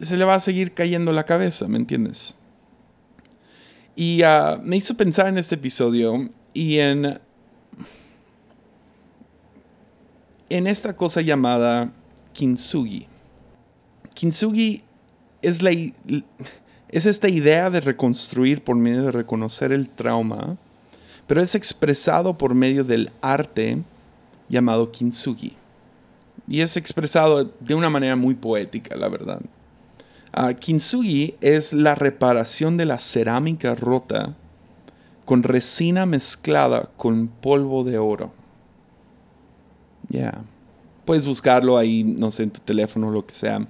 se 0.00 0.16
le 0.16 0.24
va 0.24 0.36
a 0.36 0.40
seguir 0.40 0.72
cayendo 0.72 1.12
la 1.12 1.26
cabeza, 1.26 1.68
¿me 1.68 1.76
entiendes? 1.76 2.38
Y 3.94 4.22
me 4.62 4.78
hizo 4.78 4.96
pensar 4.96 5.28
en 5.28 5.36
este 5.36 5.56
episodio 5.56 6.30
y 6.54 6.78
en 6.78 7.18
en 10.48 10.66
esta 10.66 10.96
cosa 10.96 11.20
llamada 11.20 11.92
kintsugi. 12.32 13.06
Kintsugi 14.14 14.82
es, 15.42 15.62
la, 15.62 15.70
es 15.70 17.06
esta 17.06 17.28
idea 17.28 17.70
de 17.70 17.80
reconstruir 17.80 18.62
por 18.62 18.76
medio 18.76 19.04
de 19.04 19.12
reconocer 19.12 19.72
el 19.72 19.88
trauma, 19.88 20.56
pero 21.26 21.42
es 21.42 21.54
expresado 21.54 22.38
por 22.38 22.54
medio 22.54 22.84
del 22.84 23.10
arte 23.20 23.82
llamado 24.48 24.92
kintsugi. 24.92 25.56
Y 26.48 26.60
es 26.60 26.76
expresado 26.76 27.44
de 27.60 27.74
una 27.74 27.90
manera 27.90 28.14
muy 28.14 28.34
poética, 28.34 28.96
la 28.96 29.08
verdad. 29.08 29.40
Uh, 30.36 30.54
kintsugi 30.54 31.34
es 31.40 31.72
la 31.72 31.94
reparación 31.94 32.76
de 32.76 32.86
la 32.86 32.98
cerámica 32.98 33.74
rota 33.74 34.36
con 35.24 35.42
resina 35.42 36.06
mezclada 36.06 36.90
con 36.96 37.26
polvo 37.26 37.82
de 37.82 37.98
oro. 37.98 38.35
Ya. 40.08 40.42
Puedes 41.04 41.26
buscarlo 41.26 41.76
ahí, 41.78 42.02
no 42.04 42.30
sé, 42.30 42.44
en 42.44 42.50
tu 42.50 42.60
teléfono 42.60 43.08
o 43.08 43.10
lo 43.10 43.24
que 43.24 43.34
sea. 43.34 43.66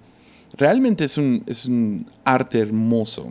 Realmente 0.57 1.05
es 1.05 1.19
un, 1.19 1.43
es 1.47 1.67
un 1.67 2.07
arte 2.25 2.59
hermoso. 2.59 3.31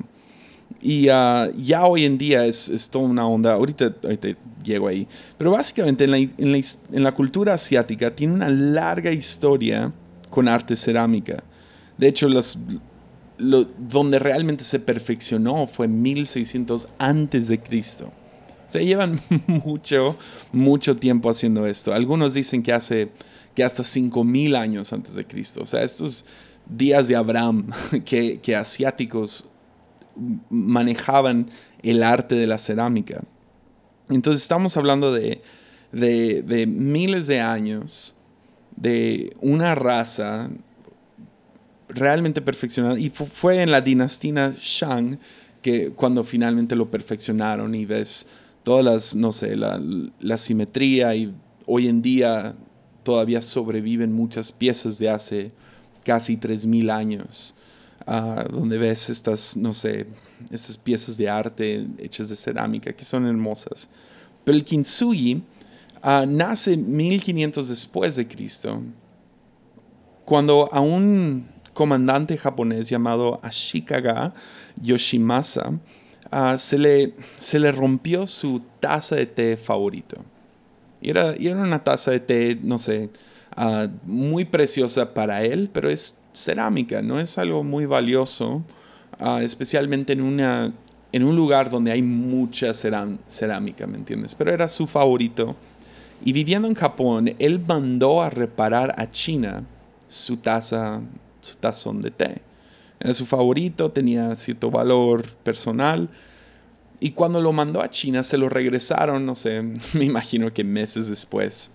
Y 0.82 1.10
uh, 1.10 1.52
ya 1.58 1.86
hoy 1.86 2.06
en 2.06 2.18
día 2.18 2.46
es, 2.46 2.70
es, 2.70 2.90
toda 2.90 3.06
una 3.06 3.28
onda, 3.28 3.54
ahorita, 3.54 3.96
ahorita 4.04 4.30
llego 4.64 4.88
ahí, 4.88 5.08
pero 5.38 5.52
básicamente 5.52 6.04
en 6.04 6.12
la, 6.12 6.18
en, 6.18 6.52
la, 6.52 6.58
en 6.58 7.04
la, 7.04 7.14
cultura 7.14 7.54
asiática 7.54 8.16
tiene 8.16 8.34
una 8.34 8.50
larga 8.50 9.12
historia 9.12 9.92
con 10.30 10.48
arte 10.48 10.76
cerámica. 10.76 11.44
De 11.98 12.08
hecho, 12.08 12.28
los, 12.28 12.60
lo, 13.38 13.64
donde 13.64 14.20
realmente 14.20 14.64
se 14.64 14.80
perfeccionó 14.80 15.68
fue 15.68 15.88
1600 15.88 16.88
antes. 16.98 17.52
O 18.68 18.72
sea, 18.72 18.82
llevan 18.82 19.22
mucho, 19.48 20.18
mucho 20.52 20.96
tiempo 20.96 21.30
haciendo 21.30 21.66
esto. 21.68 21.94
Algunos 21.94 22.34
dicen 22.34 22.64
que 22.64 22.74
hace 22.74 23.10
que 23.54 23.64
hasta 23.64 23.84
5000 23.84 24.56
años 24.56 24.92
antes 24.94 25.16
de 25.16 25.26
Cristo. 25.26 25.62
O 25.62 25.66
sea, 25.66 25.84
estos 25.84 26.26
días 26.68 27.08
de 27.08 27.16
Abraham 27.16 27.70
que, 28.06 28.40
que 28.40 28.56
asiáticos 28.56 29.48
manejaban 30.50 31.48
el 31.84 32.04
arte 32.04 32.36
de 32.36 32.48
la 32.48 32.58
cerámica. 32.58 33.22
Entonces 34.10 34.42
estamos 34.42 34.78
hablando 34.78 35.12
de, 35.14 35.42
de, 35.92 36.42
de, 36.42 36.68
miles 36.68 37.28
de 37.28 37.42
años 37.42 38.16
de 38.76 39.36
una 39.42 39.76
raza 39.76 40.50
realmente 41.90 42.42
perfeccionada. 42.42 43.00
Y 43.00 43.10
fue 43.10 43.62
en 43.62 43.72
la 43.72 43.82
dinastía 43.82 44.56
Shang 44.60 45.20
que 45.62 45.92
cuando 45.92 46.24
finalmente 46.24 46.76
lo 46.76 46.92
perfeccionaron 46.92 47.74
y 47.74 47.86
ves 47.86 48.28
todas 48.66 48.84
las, 48.84 49.16
no 49.16 49.32
sé, 49.32 49.56
la, 49.56 49.80
la 50.20 50.38
simetría 50.40 51.16
y 51.16 51.34
hoy 51.68 51.88
en 51.88 52.02
día 52.02 52.56
todavía 53.04 53.40
sobreviven 53.40 54.12
muchas 54.12 54.52
piezas 54.52 54.98
de 54.98 55.08
hace 55.08 55.52
casi 56.04 56.36
3.000 56.36 56.92
años, 56.92 57.56
uh, 58.08 58.52
donde 58.52 58.80
ves 58.80 59.12
estas, 59.12 59.56
no 59.56 59.72
sé, 59.76 60.08
estas 60.50 60.78
piezas 60.78 61.16
de 61.16 61.30
arte 61.30 61.86
hechas 62.00 62.28
de 62.28 62.36
cerámica 62.36 62.92
que 62.92 63.06
son 63.06 63.28
hermosas. 63.28 63.88
Pero 64.44 64.58
el 64.58 64.64
kintsugi 64.64 65.44
uh, 66.04 66.26
nace 66.28 66.76
1500 66.76 67.70
después 67.70 68.16
de 68.16 68.28
Cristo, 68.28 68.82
cuando 70.26 70.68
a 70.74 70.80
un 70.80 71.48
comandante 71.74 72.36
japonés 72.36 72.90
llamado 72.90 73.40
Ashikaga 73.44 74.34
Yoshimasa 74.82 75.80
Ah, 76.32 76.58
se, 76.58 76.78
le, 76.78 77.14
se 77.38 77.60
le 77.60 77.72
rompió 77.72 78.28
su 78.28 78.62
taza 78.80 79.16
de 79.16 79.26
té 79.26 79.58
favorito. 79.58 80.18
Y 81.02 81.10
era, 81.10 81.34
era 81.34 81.62
una 81.62 81.84
taza 81.84 82.12
de 82.12 82.20
té, 82.20 82.60
no 82.62 82.78
sé, 82.78 83.10
uh, 83.58 83.88
muy 84.04 84.46
preciosa 84.46 85.14
para 85.14 85.44
él, 85.44 85.70
pero 85.72 85.90
es 85.90 86.18
cerámica, 86.34 87.02
no 87.02 87.20
es 87.20 87.38
algo 87.38 87.64
muy 87.64 87.86
valioso, 87.86 88.64
uh, 89.20 89.38
especialmente 89.38 90.14
en, 90.14 90.22
una, 90.22 90.74
en 91.12 91.24
un 91.24 91.36
lugar 91.36 91.70
donde 91.70 91.92
hay 91.92 92.02
mucha 92.02 92.74
cerámica, 92.74 93.88
¿me 93.88 93.98
entiendes? 93.98 94.36
Pero 94.36 94.52
era 94.52 94.68
su 94.68 94.88
favorito. 94.88 95.56
Y 96.24 96.34
viviendo 96.34 96.68
en 96.68 96.76
Japón, 96.76 97.36
él 97.40 97.64
mandó 97.66 98.22
a 98.22 98.30
reparar 98.30 98.96
a 98.98 99.12
China 99.12 99.64
su 100.08 100.38
taza, 100.38 101.02
su 101.42 101.56
tazón 101.58 102.02
de 102.02 102.12
té. 102.12 102.42
Era 103.00 103.14
su 103.14 103.26
favorito, 103.26 103.92
tenía 103.92 104.36
cierto 104.36 104.72
valor 104.72 105.28
personal. 105.44 106.10
Y 107.00 107.12
cuando 107.12 107.42
lo 107.42 107.52
mandó 107.52 107.82
a 107.82 107.90
China, 107.90 108.24
se 108.24 108.38
lo 108.38 108.50
regresaron, 108.50 109.26
no 109.26 109.36
sé, 109.36 109.62
me 109.94 110.06
imagino 110.06 110.54
que 110.54 110.64
meses 110.64 111.08
después. 111.08 111.72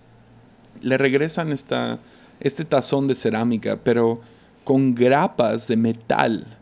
Le 0.81 0.97
regresan 0.97 1.51
esta, 1.51 1.99
este 2.39 2.65
tazón 2.65 3.07
de 3.07 3.15
cerámica, 3.15 3.79
pero 3.83 4.21
con 4.63 4.95
grapas 4.95 5.67
de 5.67 5.77
metal. 5.77 6.57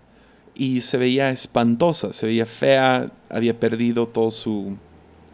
Y 0.55 0.81
se 0.81 0.97
veía 0.97 1.29
espantosa, 1.29 2.11
se 2.11 2.25
veía 2.25 2.45
fea, 2.45 3.11
había 3.29 3.57
perdido 3.57 4.07
todo 4.07 4.29
su, 4.29 4.75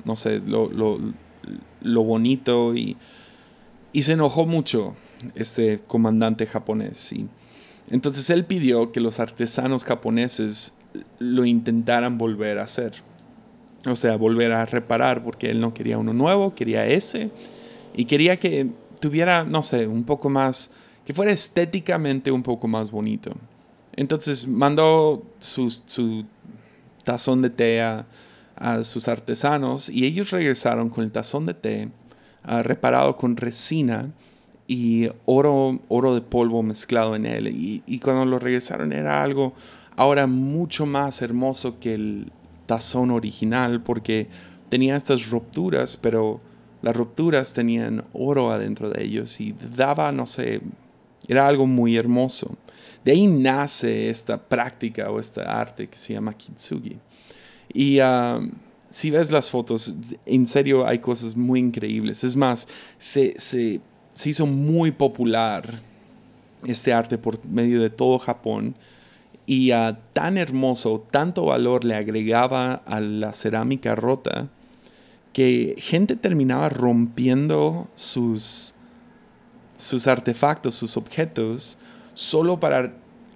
no 0.03 0.15
sé, 0.15 0.39
lo, 0.39 0.69
lo, 0.69 0.99
lo 1.81 2.03
bonito. 2.03 2.75
Y, 2.75 2.95
y 3.91 4.03
se 4.03 4.13
enojó 4.13 4.45
mucho 4.45 4.95
este 5.33 5.79
comandante 5.79 6.45
japonés. 6.45 7.11
Y, 7.11 7.27
entonces 7.89 8.29
él 8.29 8.45
pidió 8.45 8.91
que 8.91 8.99
los 8.99 9.19
artesanos 9.19 9.85
japoneses 9.85 10.73
lo 11.19 11.45
intentaran 11.45 12.17
volver 12.17 12.57
a 12.57 12.63
hacer. 12.63 12.93
O 13.85 13.95
sea, 13.95 14.17
volver 14.17 14.51
a 14.51 14.65
reparar 14.65 15.23
porque 15.23 15.51
él 15.51 15.61
no 15.61 15.73
quería 15.73 15.97
uno 15.97 16.13
nuevo, 16.13 16.55
quería 16.55 16.87
ese. 16.87 17.29
Y 17.95 18.05
quería 18.05 18.37
que 18.37 18.67
tuviera, 18.99 19.43
no 19.43 19.61
sé, 19.61 19.87
un 19.87 20.03
poco 20.03 20.29
más, 20.29 20.71
que 21.05 21.13
fuera 21.13 21.31
estéticamente 21.31 22.31
un 22.31 22.41
poco 22.41 22.67
más 22.67 22.89
bonito. 22.89 23.31
Entonces 23.95 24.47
mandó 24.47 25.23
su, 25.39 26.25
tazón 27.03 27.41
de 27.43 27.49
té 27.51 27.81
a, 27.81 28.05
sus 28.83 29.07
artesanos 29.09 29.89
y 29.89 30.05
ellos 30.05 30.31
regresaron 30.31 30.89
con 30.89 31.03
el 31.03 31.11
tazón 31.11 31.45
de 31.45 31.53
té 31.53 31.89
uh, 32.47 32.63
reparado 32.63 33.17
con 33.17 33.35
resina 33.35 34.13
y 34.67 35.09
oro, 35.25 35.79
oro 35.87 36.15
de 36.15 36.21
polvo 36.21 36.63
mezclado 36.63 37.15
en 37.15 37.25
él. 37.25 37.47
Y, 37.47 37.99
cuando 37.99 38.25
lo 38.25 38.39
regresaron 38.39 38.93
era 38.93 39.21
algo 39.21 39.53
ahora 39.95 40.27
mucho 40.27 40.85
más 40.85 41.21
hermoso 41.21 41.79
que 41.79 41.93
el 41.93 42.31
tazón 42.65 43.11
original 43.11 43.81
porque 43.81 44.27
tenía 44.69 44.95
estas 44.95 45.29
rupturas, 45.29 45.97
pero 45.97 46.41
las 46.81 46.95
rupturas 46.95 47.53
tenían 47.53 48.03
oro 48.13 48.51
adentro 48.51 48.89
de 48.89 49.03
ellos 49.03 49.39
y 49.39 49.55
daba, 49.75 50.11
no 50.11 50.25
sé, 50.25 50.61
era 51.27 51.47
algo 51.47 51.65
muy 51.67 51.95
hermoso. 51.95 52.57
De 53.03 53.11
ahí 53.11 53.27
nace 53.27 54.09
esta 54.09 54.41
práctica 54.41 55.11
o 55.11 55.19
esta 55.19 55.59
arte 55.59 55.87
que 55.87 55.97
se 55.97 56.13
llama 56.13 56.33
kintsugi. 56.33 56.97
Y 57.71 57.99
ah, 57.99 58.39
si 58.89 59.11
ves 59.11 59.31
las 59.31 59.49
fotos, 59.49 59.93
en 60.25 60.47
serio 60.47 60.87
hay 60.87 60.99
cosas 60.99 61.35
muy 61.35 61.59
increíbles. 61.59 62.23
Es 62.23 62.35
más, 62.35 62.67
se, 62.97 63.33
se 63.37 63.79
se 64.15 64.29
hizo 64.29 64.47
muy 64.47 64.91
popular 64.91 65.81
este 66.65 66.93
arte 66.93 67.19
por 67.19 67.45
medio 67.45 67.81
de 67.81 67.91
todo 67.91 68.17
Japón 68.17 68.75
y 69.45 69.71
tan 70.13 70.37
hermoso, 70.37 71.05
tanto 71.11 71.45
valor 71.45 71.83
le 71.83 71.95
agregaba 71.95 72.81
a 72.85 72.99
la 72.99 73.33
cerámica 73.33 73.95
rota 73.95 74.47
que 75.33 75.75
gente 75.77 76.15
terminaba 76.15 76.69
rompiendo 76.69 77.87
sus, 77.95 78.73
sus 79.75 80.07
artefactos, 80.07 80.73
sus 80.73 80.97
objetos, 80.97 81.77
solo 82.13 82.59
para 82.59 82.95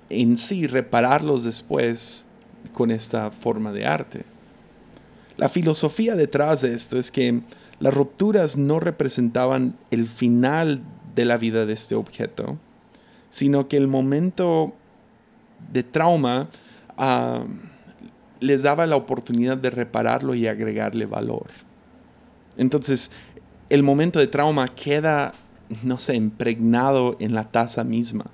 en 0.09 0.37
sí 0.37 0.65
repararlos 0.65 1.43
después 1.43 2.25
con 2.71 2.89
esta 2.89 3.29
forma 3.31 3.71
de 3.71 3.85
arte. 3.85 4.23
La 5.35 5.49
filosofía 5.49 6.15
detrás 6.15 6.61
de 6.61 6.73
esto 6.73 6.97
es 6.97 7.11
que 7.11 7.41
las 7.79 7.93
rupturas 7.93 8.57
no 8.57 8.79
representaban 8.79 9.77
el 9.91 10.07
final 10.07 10.81
de 11.15 11.25
la 11.25 11.37
vida 11.37 11.65
de 11.65 11.73
este 11.73 11.95
objeto, 11.95 12.57
sino 13.29 13.67
que 13.67 13.77
el 13.77 13.87
momento 13.87 14.73
de 15.71 15.83
trauma 15.83 16.49
ah, 16.97 17.43
les 18.39 18.63
daba 18.63 18.85
la 18.85 18.95
oportunidad 18.95 19.57
de 19.57 19.69
repararlo 19.69 20.35
y 20.35 20.47
agregarle 20.47 21.05
valor. 21.05 21.47
Entonces, 22.57 23.11
el 23.69 23.83
momento 23.83 24.19
de 24.19 24.27
trauma 24.27 24.67
queda, 24.67 25.33
no 25.83 25.99
sé, 25.99 26.15
impregnado 26.15 27.15
en 27.19 27.33
la 27.33 27.45
taza 27.45 27.83
misma. 27.83 28.25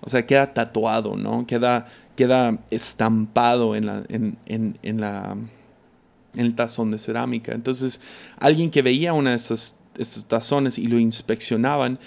O 0.00 0.08
sea, 0.08 0.26
queda 0.26 0.54
tatuado, 0.54 1.16
¿no? 1.16 1.46
Queda, 1.46 1.86
queda 2.16 2.58
estampado 2.70 3.76
en, 3.76 3.86
la, 3.86 4.02
en, 4.08 4.38
en, 4.46 5.00
la, 5.00 5.32
en 5.32 5.50
el 6.36 6.54
tazón 6.54 6.90
de 6.90 6.98
cerámica. 6.98 7.52
Entonces, 7.52 8.00
alguien 8.38 8.70
que 8.70 8.82
veía 8.82 9.12
una 9.12 9.30
de 9.30 9.36
estos, 9.36 9.76
estos 9.98 10.26
tazones 10.26 10.78
y 10.78 10.86
lo 10.86 10.98
inspeccionaban, 10.98 11.98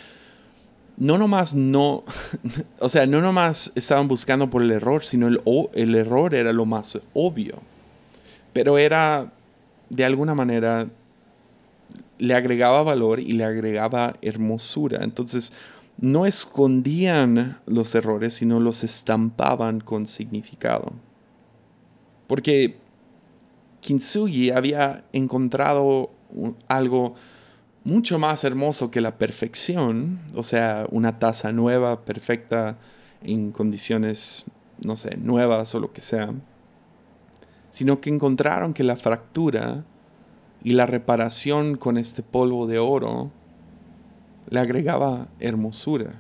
no 0.97 1.17
nomás 1.17 1.55
no, 1.55 2.03
o 2.79 2.89
sea, 2.89 3.05
no 3.05 3.21
nomás 3.21 3.71
estaban 3.75 4.07
buscando 4.07 4.49
por 4.49 4.61
el 4.61 4.71
error, 4.71 5.03
sino 5.03 5.27
el, 5.27 5.41
el 5.73 5.95
error 5.95 6.33
era 6.33 6.53
lo 6.53 6.65
más 6.65 6.99
obvio. 7.13 7.61
Pero 8.53 8.77
era, 8.77 9.31
de 9.89 10.05
alguna 10.05 10.35
manera, 10.35 10.87
le 12.19 12.35
agregaba 12.35 12.83
valor 12.83 13.19
y 13.19 13.33
le 13.33 13.43
agregaba 13.43 14.13
hermosura. 14.21 15.03
Entonces, 15.03 15.53
no 15.97 16.25
escondían 16.25 17.59
los 17.65 17.95
errores, 17.95 18.35
sino 18.35 18.59
los 18.59 18.83
estampaban 18.83 19.79
con 19.79 20.05
significado. 20.05 20.93
Porque 22.27 22.77
Kintsugi 23.83 24.49
había 24.49 25.03
encontrado 25.11 26.09
algo 26.67 27.13
mucho 27.83 28.17
más 28.17 28.43
hermoso 28.45 28.89
que 28.89 29.01
la 29.01 29.17
perfección, 29.17 30.21
o 30.35 30.43
sea, 30.43 30.87
una 30.89 31.19
taza 31.19 31.51
nueva, 31.51 32.05
perfecta, 32.05 32.77
en 33.21 33.51
condiciones, 33.51 34.45
no 34.79 34.95
sé, 34.95 35.17
nuevas 35.17 35.75
o 35.75 35.79
lo 35.79 35.91
que 35.91 36.01
sea, 36.01 36.33
sino 37.69 37.99
que 37.99 38.09
encontraron 38.09 38.73
que 38.73 38.83
la 38.83 38.95
fractura 38.95 39.83
y 40.63 40.73
la 40.73 40.85
reparación 40.85 41.75
con 41.75 41.97
este 41.97 42.23
polvo 42.23 42.67
de 42.67 42.79
oro 42.79 43.31
le 44.49 44.59
agregaba 44.59 45.27
hermosura. 45.39 46.15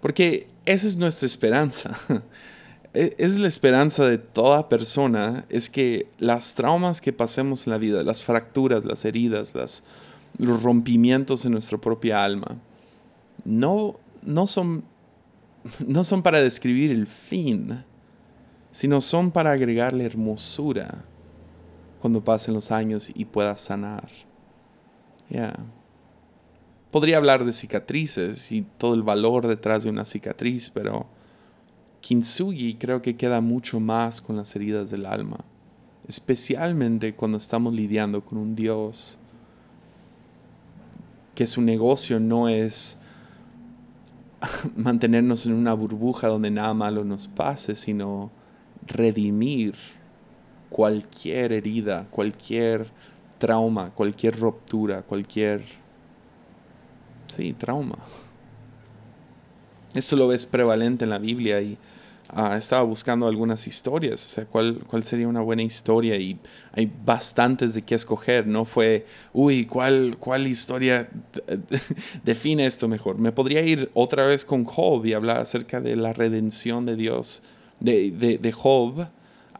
Porque 0.00 0.48
esa 0.64 0.86
es 0.86 0.96
nuestra 0.96 1.26
esperanza. 1.26 1.98
E, 2.94 3.14
es 3.18 3.38
la 3.38 3.48
esperanza 3.48 4.06
de 4.06 4.18
toda 4.18 4.68
persona, 4.68 5.44
es 5.48 5.70
que 5.70 6.08
las 6.18 6.54
traumas 6.54 7.00
que 7.00 7.12
pasemos 7.12 7.66
en 7.66 7.72
la 7.72 7.78
vida, 7.78 8.02
las 8.02 8.22
fracturas, 8.22 8.84
las 8.84 9.04
heridas, 9.04 9.54
los 10.38 10.62
rompimientos 10.62 11.44
en 11.44 11.52
nuestra 11.52 11.78
propia 11.78 12.24
alma, 12.24 12.58
no, 13.44 13.98
no, 14.22 14.46
son, 14.46 14.84
no 15.86 16.04
son 16.04 16.22
para 16.22 16.42
describir 16.42 16.90
el 16.90 17.06
fin, 17.06 17.84
sino 18.72 19.00
son 19.00 19.30
para 19.30 19.52
agregarle 19.52 20.04
hermosura 20.04 21.04
cuando 22.00 22.24
pasen 22.24 22.54
los 22.54 22.70
años 22.70 23.10
y 23.14 23.24
pueda 23.24 23.56
sanar. 23.56 24.08
Podría 26.90 27.18
hablar 27.18 27.44
de 27.44 27.52
cicatrices 27.52 28.50
y 28.50 28.62
todo 28.62 28.94
el 28.94 29.02
valor 29.02 29.46
detrás 29.46 29.84
de 29.84 29.90
una 29.90 30.04
cicatriz, 30.04 30.70
pero 30.70 31.06
Kintsugi 32.00 32.74
creo 32.74 33.02
que 33.02 33.16
queda 33.16 33.40
mucho 33.40 33.80
más 33.80 34.20
con 34.20 34.36
las 34.36 34.54
heridas 34.56 34.90
del 34.90 35.06
alma, 35.06 35.38
especialmente 36.08 37.14
cuando 37.14 37.38
estamos 37.38 37.74
lidiando 37.74 38.24
con 38.24 38.38
un 38.38 38.54
Dios 38.54 39.18
que 41.34 41.46
su 41.46 41.62
negocio 41.62 42.20
no 42.20 42.48
es 42.48 42.98
mantenernos 44.76 45.46
en 45.46 45.52
una 45.52 45.74
burbuja 45.74 46.28
donde 46.28 46.50
nada 46.50 46.74
malo 46.74 47.04
nos 47.04 47.28
pase, 47.28 47.76
sino 47.76 48.30
redimir 48.86 49.74
cualquier 50.68 51.52
herida, 51.52 52.06
cualquier 52.10 52.90
trauma, 53.38 53.90
cualquier 53.90 54.38
ruptura, 54.38 55.02
cualquier... 55.02 55.64
Sí, 57.26 57.52
trauma. 57.52 57.96
Eso 59.94 60.16
lo 60.16 60.28
ves 60.28 60.46
prevalente 60.46 61.04
en 61.04 61.10
la 61.10 61.18
Biblia 61.18 61.60
y 61.60 61.78
Ah, 62.32 62.56
estaba 62.56 62.82
buscando 62.82 63.26
algunas 63.26 63.66
historias, 63.66 64.24
o 64.24 64.28
sea, 64.28 64.44
¿cuál, 64.46 64.84
sería 65.02 65.26
una 65.26 65.40
buena 65.40 65.62
historia 65.62 66.14
y 66.16 66.38
hay 66.70 66.88
bastantes 67.04 67.74
de 67.74 67.82
qué 67.82 67.96
escoger, 67.96 68.46
no 68.46 68.64
fue, 68.64 69.04
uy, 69.32 69.66
¿cuál, 69.66 70.16
cuál 70.16 70.46
historia 70.46 71.10
define 72.24 72.66
esto 72.66 72.86
mejor? 72.86 73.18
Me 73.18 73.32
podría 73.32 73.62
ir 73.62 73.90
otra 73.94 74.26
vez 74.26 74.44
con 74.44 74.64
Job 74.64 75.04
y 75.06 75.12
hablar 75.12 75.38
acerca 75.38 75.80
de 75.80 75.96
la 75.96 76.12
redención 76.12 76.86
de 76.86 76.94
Dios, 76.94 77.42
de, 77.80 78.12
de, 78.12 78.38
de 78.38 78.52
Job 78.52 79.08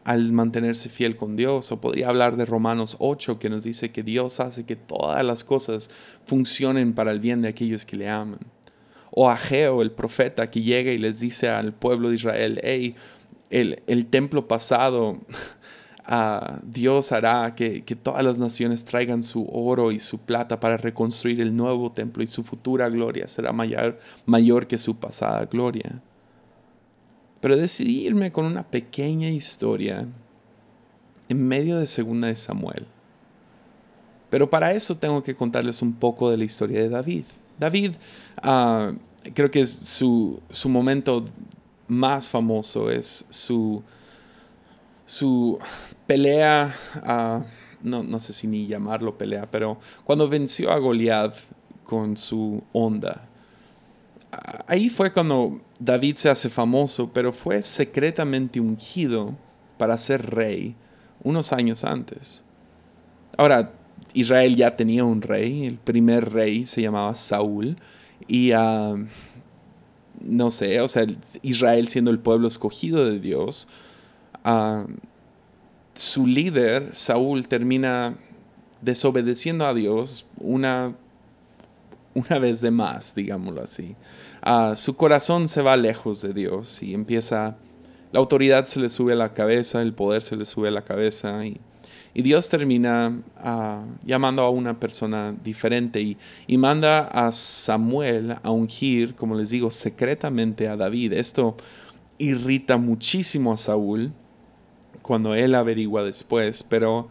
al 0.05 0.31
mantenerse 0.31 0.87
fiel 0.87 1.17
con 1.17 1.35
Dios, 1.35 1.73
o 1.73 1.81
podría 1.81 2.07
hablar 2.07 2.37
de 2.37 2.45
Romanos 2.45 2.95
8 2.99 3.37
que 3.37 3.49
nos 3.49 3.65
dice 3.65 3.91
que 3.91 4.01
Dios 4.01 4.39
hace 4.39 4.65
que 4.65 4.77
todas 4.77 5.25
las 5.25 5.43
cosas 5.43 5.89
funcionen 6.25 6.93
para 6.93 7.11
el 7.11 7.19
bien 7.19 7.41
de 7.41 7.49
aquellos 7.49 7.85
que 7.85 7.97
le 7.97 8.09
aman 8.09 8.39
o 9.11 9.29
Ageo, 9.29 9.81
el 9.81 9.91
profeta, 9.91 10.49
que 10.49 10.61
llega 10.61 10.91
y 10.91 10.97
les 10.97 11.19
dice 11.19 11.49
al 11.49 11.73
pueblo 11.73 12.09
de 12.09 12.15
Israel, 12.15 12.59
hey, 12.63 12.95
el, 13.49 14.05
templo 14.07 14.47
pasado, 14.47 15.19
uh, 16.09 16.59
Dios 16.63 17.11
hará 17.11 17.53
que, 17.53 17.81
todas 18.01 18.23
las 18.23 18.39
naciones 18.39 18.85
traigan 18.85 19.21
su 19.21 19.47
oro 19.51 19.91
y 19.91 19.99
su 19.99 20.19
plata 20.19 20.59
para 20.59 20.77
reconstruir 20.77 21.41
el 21.41 21.55
nuevo 21.55 21.91
templo 21.91 22.23
y 22.23 22.27
su 22.27 22.43
futura 22.43 22.89
gloria 22.89 23.27
será 23.27 23.51
mayor, 23.51 23.99
mayor 24.25 24.67
que 24.67 24.77
su 24.77 24.97
pasada 24.97 25.45
gloria. 25.45 26.01
Pero 27.41 27.57
decidí 27.57 28.05
irme 28.05 28.31
con 28.31 28.45
una 28.45 28.63
pequeña 28.63 29.29
historia 29.29 30.07
en 31.27 31.47
medio 31.47 31.77
de 31.77 31.87
Segunda 31.87 32.27
de 32.27 32.35
Samuel. 32.35 32.85
Pero 34.29 34.49
para 34.49 34.71
eso 34.71 34.95
tengo 34.95 35.21
que 35.21 35.35
contarles 35.35 35.81
un 35.81 35.93
poco 35.93 36.31
de 36.31 36.37
la 36.37 36.45
historia 36.45 36.79
de 36.79 36.87
David. 36.87 37.25
David, 37.61 37.91
ah, 38.41 38.91
creo 39.35 39.51
que 39.51 39.61
es 39.61 39.69
su, 39.69 40.41
momento 40.65 41.23
más 41.87 42.27
famoso, 42.27 42.89
es 42.89 43.27
su, 43.29 43.83
su 45.05 45.59
pelea, 46.07 46.73
ah, 47.03 47.45
no, 47.83 48.01
no, 48.01 48.19
sé 48.19 48.33
si 48.33 48.47
ni 48.47 48.65
llamarlo 48.65 49.15
pelea, 49.15 49.45
pero 49.51 49.77
cuando 50.05 50.27
venció 50.27 50.71
a 50.71 50.79
Goliath 50.79 51.35
con 51.83 52.17
su 52.17 52.63
onda. 52.73 53.29
Ah, 54.31 54.63
ahí 54.65 54.89
fue 54.89 55.13
cuando 55.13 55.61
David 55.77 56.15
se 56.15 56.31
hace 56.31 56.49
famoso, 56.49 57.11
pero 57.13 57.31
fue 57.31 57.61
secretamente 57.61 58.59
ungido 58.59 59.35
para 59.77 59.99
ser 59.99 60.25
rey 60.31 60.75
unos 61.23 61.53
años 61.53 61.83
antes. 61.83 62.43
Ahora, 63.37 63.71
Israel 64.13 64.55
ya 64.55 64.75
tenía 64.75 65.03
un 65.03 65.21
rey, 65.21 65.65
el 65.65 65.77
primer 65.77 66.31
rey 66.31 66.65
se 66.65 66.81
llamaba 66.81 67.15
Saúl, 67.15 67.77
y 68.27 68.51
ah, 68.51 68.95
no 70.21 70.51
sé, 70.51 70.81
o 70.81 70.87
sea, 70.87 71.05
Israel 71.41 71.87
siendo 71.87 72.11
el 72.11 72.19
pueblo 72.19 72.47
escogido 72.47 73.05
de 73.05 73.19
Dios, 73.19 73.67
ah, 74.43 74.85
su 75.93 76.25
líder, 76.25 76.89
Saúl, 76.93 77.47
termina 77.47 78.15
desobedeciendo 78.81 79.65
a 79.65 79.73
Dios 79.73 80.25
una, 80.37 80.95
una 82.13 82.39
vez 82.39 82.61
de 82.61 82.71
más, 82.71 83.15
digámoslo 83.15 83.61
así. 83.61 83.95
Ah, 84.41 84.73
su 84.75 84.95
corazón 84.95 85.47
se 85.47 85.61
va 85.61 85.77
lejos 85.77 86.21
de 86.21 86.33
Dios 86.33 86.81
y 86.81 86.93
empieza, 86.93 87.57
la 88.11 88.19
autoridad 88.19 88.65
se 88.65 88.79
le 88.79 88.89
sube 88.89 89.13
a 89.13 89.17
la 89.17 89.33
cabeza, 89.33 89.81
el 89.81 89.93
poder 89.93 90.23
se 90.23 90.35
le 90.35 90.45
sube 90.45 90.69
a 90.69 90.71
la 90.71 90.83
cabeza 90.83 91.45
y 91.45 91.59
y 92.13 92.21
Dios 92.23 92.49
termina 92.49 93.21
ah, 93.37 93.85
llamando 94.03 94.41
a 94.41 94.49
una 94.49 94.79
persona 94.79 95.33
diferente 95.43 96.01
y, 96.01 96.57
manda 96.57 97.07
a 97.07 97.31
Samuel 97.31 98.35
a 98.43 98.51
ungir, 98.51 99.15
como 99.15 99.35
les 99.35 99.49
digo, 99.49 99.71
secretamente 99.71 100.67
a 100.67 100.75
David. 100.75 101.13
Esto 101.13 101.55
irrita 102.17 102.77
muchísimo 102.77 103.53
a 103.53 103.57
Saúl 103.57 104.11
cuando 105.01 105.33
él 105.33 105.55
averigua 105.55 106.03
después, 106.03 106.63
pero 106.63 107.07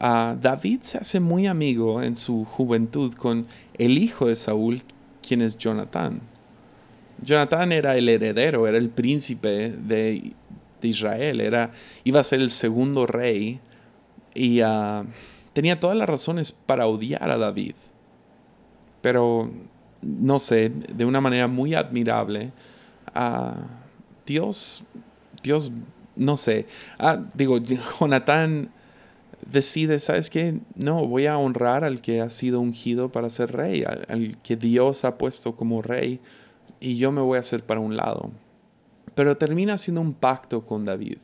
uh, 0.00 0.36
David 0.40 0.80
se 0.82 0.98
hace 0.98 1.20
muy 1.20 1.46
amigo 1.46 2.02
en 2.02 2.16
su 2.16 2.44
juventud 2.44 3.14
con 3.14 3.46
el 3.78 3.98
hijo 3.98 4.26
de 4.26 4.36
Saúl, 4.36 4.82
quien 5.26 5.42
es 5.42 5.56
Jonatán. 5.56 6.20
Jonatán 7.22 7.70
era 7.70 7.96
el 7.96 8.08
heredero, 8.08 8.66
era 8.66 8.78
el 8.78 8.88
príncipe 8.88 9.70
de, 9.70 10.32
de 10.80 10.88
Israel, 10.88 11.40
era, 11.40 11.70
iba 12.02 12.20
a 12.20 12.24
ser 12.24 12.40
el 12.40 12.50
segundo 12.50 13.06
rey 13.06 13.60
y 14.34 14.60
ah, 14.60 15.04
tenía 15.52 15.80
todas 15.80 15.96
las 15.96 16.08
razones 16.08 16.52
para 16.52 16.86
odiar 16.86 17.30
a 17.30 17.38
David. 17.38 17.74
Pero, 19.02 19.50
no 20.02 20.38
sé, 20.38 20.68
de 20.70 21.04
una 21.04 21.20
manera 21.20 21.48
muy 21.48 21.74
admirable, 21.74 22.52
uh, 23.16 23.62
Dios, 24.26 24.84
Dios, 25.42 25.72
no 26.16 26.36
sé, 26.36 26.66
ah, 26.98 27.18
digo, 27.34 27.58
Jonatán 28.00 28.70
decide, 29.50 29.98
¿sabes 29.98 30.30
qué? 30.30 30.60
No, 30.74 31.06
voy 31.06 31.26
a 31.26 31.38
honrar 31.38 31.84
al 31.84 32.00
que 32.00 32.20
ha 32.20 32.30
sido 32.30 32.60
ungido 32.60 33.10
para 33.10 33.30
ser 33.30 33.52
rey, 33.52 33.84
al, 33.84 34.36
que 34.42 34.56
Dios 34.56 35.04
ha 35.04 35.18
puesto 35.18 35.56
como 35.56 35.82
rey 35.82 36.20
y 36.78 36.96
yo 36.96 37.12
me 37.12 37.20
voy 37.20 37.36
a 37.36 37.40
hacer 37.40 37.64
para 37.64 37.80
un 37.80 37.96
lado. 37.96 38.30
Pero 39.14 39.36
termina 39.36 39.74
haciendo 39.74 40.00
un 40.00 40.14
pacto 40.14 40.64
con 40.64 40.84
David, 40.84 41.18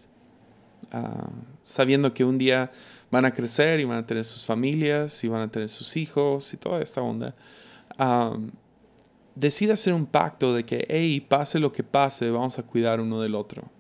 ah, 0.93 1.31
sabiendo 1.63 2.13
que 2.15 2.25
un 2.25 2.39
día 2.39 2.71
van 3.11 3.25
a 3.25 3.33
crecer 3.33 3.81
y 3.81 3.85
van 3.85 3.99
a 3.99 4.07
tener 4.07 4.25
sus 4.25 4.45
familias 4.45 5.23
y 5.25 5.29
van 5.29 5.43
a 5.43 5.51
tener 5.51 5.69
sus 5.69 5.97
hijos 5.97 6.53
y 6.53 6.57
toda 6.57 6.81
esta 6.81 7.03
onda. 7.03 7.35
decide 9.35 9.73
hacer 9.73 9.95
un 9.95 10.07
pacto 10.07 10.55
de 10.55 10.65
que, 10.65 10.87
hey, 10.89 11.21
pase 11.21 11.59
lo 11.59 11.73
que 11.73 11.83
pase, 11.83 12.31
vamos 12.31 12.59
a 12.59 12.63
cuidar 12.63 13.01
uno 13.01 13.21
del 13.21 13.35
otro. 13.35 13.71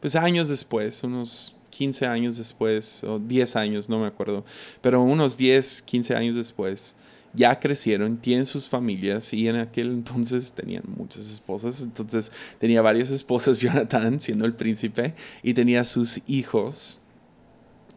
Pues 0.00 0.16
años 0.16 0.48
después, 0.48 1.02
unos 1.02 1.56
15 1.70 2.06
años 2.06 2.36
después, 2.36 3.02
o 3.04 3.18
10 3.18 3.56
años, 3.56 3.88
no 3.88 3.98
me 3.98 4.06
acuerdo, 4.06 4.44
pero 4.80 5.02
unos 5.02 5.36
10, 5.36 5.82
15 5.82 6.14
años 6.14 6.36
después, 6.36 6.94
ya 7.34 7.58
crecieron, 7.58 8.18
tienen 8.18 8.46
sus 8.46 8.68
familias 8.68 9.32
y 9.34 9.48
en 9.48 9.56
aquel 9.56 9.90
entonces 9.90 10.52
tenían 10.52 10.84
muchas 10.86 11.28
esposas, 11.28 11.82
entonces 11.82 12.30
tenía 12.58 12.80
varias 12.80 13.10
esposas 13.10 13.60
Jonathan 13.62 14.20
siendo 14.20 14.44
el 14.44 14.54
príncipe 14.54 15.14
y 15.42 15.54
tenía 15.54 15.84
sus 15.84 16.22
hijos 16.28 17.00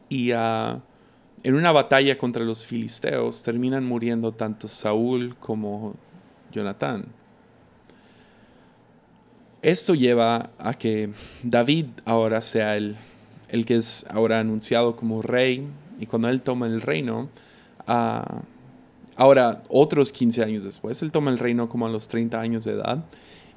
y 0.09 0.31
ah, 0.31 0.81
en 1.43 1.55
una 1.55 1.71
batalla 1.71 2.17
contra 2.17 2.43
los 2.43 2.65
filisteos 2.65 3.43
terminan 3.43 3.85
muriendo 3.85 4.33
tanto 4.33 4.67
Saúl 4.67 5.35
como 5.39 5.95
Jonathan. 6.51 7.05
Esto 9.61 9.95
lleva 9.95 10.51
a 10.57 10.73
que 10.73 11.11
David 11.43 11.87
ahora 12.05 12.41
sea 12.41 12.77
el, 12.77 12.95
el 13.49 13.65
que 13.65 13.75
es 13.75 14.05
ahora 14.09 14.39
anunciado 14.39 14.95
como 14.95 15.21
rey 15.21 15.67
y 15.99 16.05
cuando 16.05 16.29
él 16.29 16.41
toma 16.41 16.67
el 16.67 16.81
reino, 16.81 17.29
uh, 17.87 18.41
Ahora, 19.17 19.63
otros 19.67 20.11
15 20.11 20.43
años 20.43 20.63
después, 20.63 21.01
él 21.01 21.11
toma 21.11 21.31
el 21.31 21.39
reino 21.39 21.67
como 21.67 21.87
a 21.87 21.89
los 21.89 22.07
30 22.07 22.39
años 22.39 22.65
de 22.65 22.73
edad 22.73 23.03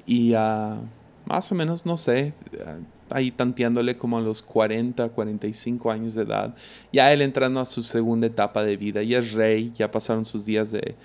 y 0.07 0.33
uh, 0.33 0.81
más 1.25 1.51
o 1.51 1.55
menos, 1.55 1.85
no 1.85 1.97
sé, 1.97 2.33
uh, 2.53 2.83
ahí 3.11 3.29
tanteándole 3.29 3.95
como 3.95 4.17
a 4.17 4.21
los 4.21 4.41
40, 4.41 5.09
45 5.09 5.91
años 5.91 6.15
de 6.15 6.23
edad, 6.23 6.55
ya 6.91 7.13
él 7.13 7.21
entrando 7.21 7.59
a 7.59 7.67
su 7.67 7.83
segunda 7.83 8.25
etapa 8.25 8.63
de 8.63 8.75
vida, 8.75 9.03
ya 9.03 9.19
es 9.19 9.33
rey, 9.33 9.71
ya 9.75 9.91
pasaron 9.91 10.25
sus 10.25 10.45
días 10.45 10.71
de, 10.71 10.95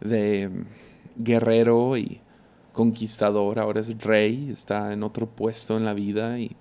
de 0.00 0.50
guerrero 1.16 1.98
y 1.98 2.20
conquistador, 2.72 3.58
ahora 3.58 3.80
es 3.80 3.98
rey, 3.98 4.48
está 4.50 4.94
en 4.94 5.02
otro 5.02 5.26
puesto 5.26 5.76
en 5.76 5.84
la 5.84 5.92
vida 5.92 6.38
y 6.38 6.56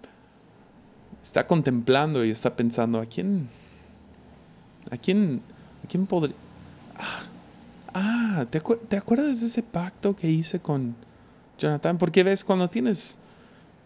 está 1.22 1.48
contemplando 1.48 2.26
y 2.26 2.32
está 2.32 2.56
pensando, 2.56 3.00
¿a 3.00 3.06
quién? 3.06 3.48
¿A 4.92 4.98
quién? 4.98 5.42
¿A 5.84 5.88
quién 5.88 6.06
podría? 6.06 6.36
Ah, 6.98 7.24
ah, 7.96 8.46
¿te, 8.50 8.58
acuerdas 8.98 9.40
de 9.40 9.48
ese 9.48 9.64
pacto 9.64 10.16
que 10.16 10.30
hice 10.30 10.60
con 10.60 10.96
Jonathan? 11.58 11.98
Porque 11.98 12.24
ves, 12.24 12.44
cuando 12.44 12.70
tienes 12.70 13.20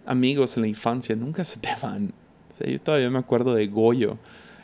amigos 0.06 0.58
en 0.58 0.64
la 0.64 0.68
infancia, 0.68 1.16
nunca 1.16 1.44
se 1.44 1.60
te 1.60 1.70
van. 1.82 2.12
yo 2.66 2.82
todavía 2.82 3.10
me 3.10 3.20
acuerdo 3.20 3.54
de 3.54 3.68
Goyo. 3.68 4.18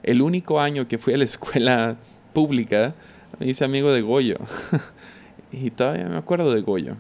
El 0.04 0.22
único 0.22 0.60
año 0.60 0.88
que 0.88 0.98
fui 0.98 1.14
a 1.14 1.18
la 1.18 1.24
escuela 1.26 1.96
pública, 2.34 2.94
me 3.40 3.48
hice 3.48 3.64
amigo 3.64 3.94
de 3.94 4.02
Goyo. 4.02 4.38
y 5.52 5.70
todavía 5.70 6.10
me 6.10 6.18
acuerdo 6.18 6.54
de 6.54 6.62
Goyo. 6.62 6.96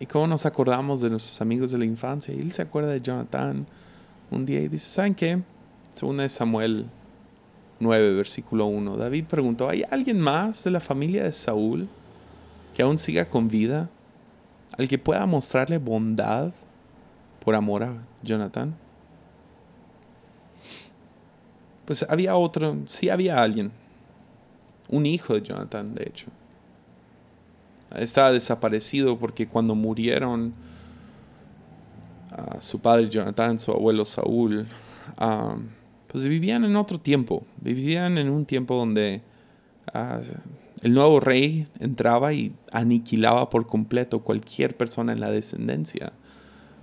Y 0.00 0.06
cómo 0.06 0.26
nos 0.26 0.44
acordamos 0.44 1.00
de 1.00 1.08
nuestros 1.08 1.40
amigos 1.40 1.70
de 1.70 1.78
la 1.78 1.84
infancia. 1.84 2.34
Y 2.34 2.40
él 2.40 2.50
se 2.52 2.62
acuerda 2.62 2.90
de 2.90 3.00
Jonathan 3.00 3.64
un 4.30 4.44
día 4.44 4.60
y 4.60 4.68
dice, 4.68 4.90
¿saben 4.90 5.14
qué? 5.14 5.40
De 6.00 6.28
Samuel 6.28 6.86
9, 7.84 8.14
versículo 8.14 8.66
1. 8.66 8.96
David 8.96 9.26
preguntó, 9.26 9.68
¿hay 9.68 9.84
alguien 9.90 10.18
más 10.18 10.64
de 10.64 10.72
la 10.72 10.80
familia 10.80 11.22
de 11.22 11.32
Saúl 11.32 11.86
que 12.74 12.82
aún 12.82 12.98
siga 12.98 13.26
con 13.26 13.46
vida? 13.46 13.88
¿Al 14.76 14.88
que 14.88 14.98
pueda 14.98 15.24
mostrarle 15.26 15.78
bondad 15.78 16.52
por 17.44 17.54
amor 17.54 17.84
a 17.84 18.02
Jonathan? 18.22 18.74
Pues 21.84 22.04
había 22.08 22.34
otro, 22.34 22.78
sí 22.88 23.10
había 23.10 23.40
alguien, 23.40 23.70
un 24.88 25.06
hijo 25.06 25.34
de 25.34 25.42
Jonathan, 25.42 25.94
de 25.94 26.04
hecho. 26.08 26.26
Estaba 27.94 28.32
desaparecido 28.32 29.18
porque 29.18 29.46
cuando 29.46 29.74
murieron 29.74 30.54
su 32.58 32.80
padre 32.80 33.08
Jonathan, 33.08 33.58
su 33.58 33.70
abuelo 33.70 34.04
Saúl, 34.04 34.66
pues 36.14 36.28
vivían 36.28 36.64
en 36.64 36.76
otro 36.76 37.00
tiempo, 37.00 37.42
vivían 37.60 38.18
en 38.18 38.30
un 38.30 38.46
tiempo 38.46 38.76
donde 38.76 39.20
ah, 39.92 40.20
el 40.80 40.94
nuevo 40.94 41.18
rey 41.18 41.66
entraba 41.80 42.32
y 42.32 42.54
aniquilaba 42.70 43.50
por 43.50 43.66
completo 43.66 44.20
cualquier 44.20 44.76
persona 44.76 45.12
en 45.12 45.18
la 45.18 45.32
descendencia 45.32 46.12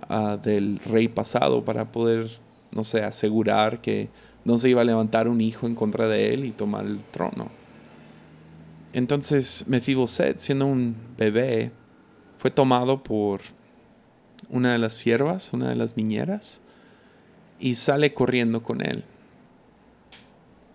ah, 0.06 0.36
del 0.36 0.80
rey 0.80 1.08
pasado 1.08 1.64
para 1.64 1.90
poder, 1.92 2.28
no 2.72 2.84
sé, 2.84 3.04
asegurar 3.04 3.80
que 3.80 4.10
no 4.44 4.58
se 4.58 4.68
iba 4.68 4.82
a 4.82 4.84
levantar 4.84 5.28
un 5.28 5.40
hijo 5.40 5.66
en 5.66 5.76
contra 5.76 6.08
de 6.08 6.34
él 6.34 6.44
y 6.44 6.50
tomar 6.50 6.84
el 6.84 7.02
trono. 7.02 7.48
Entonces 8.92 9.64
Mefiboset, 9.66 10.36
siendo 10.36 10.66
un 10.66 10.94
bebé, 11.16 11.72
fue 12.36 12.50
tomado 12.50 13.02
por 13.02 13.40
una 14.50 14.72
de 14.72 14.78
las 14.78 14.92
siervas, 14.92 15.54
una 15.54 15.70
de 15.70 15.76
las 15.76 15.96
niñeras, 15.96 16.60
y 17.58 17.76
sale 17.76 18.12
corriendo 18.12 18.62
con 18.62 18.82
él. 18.82 19.06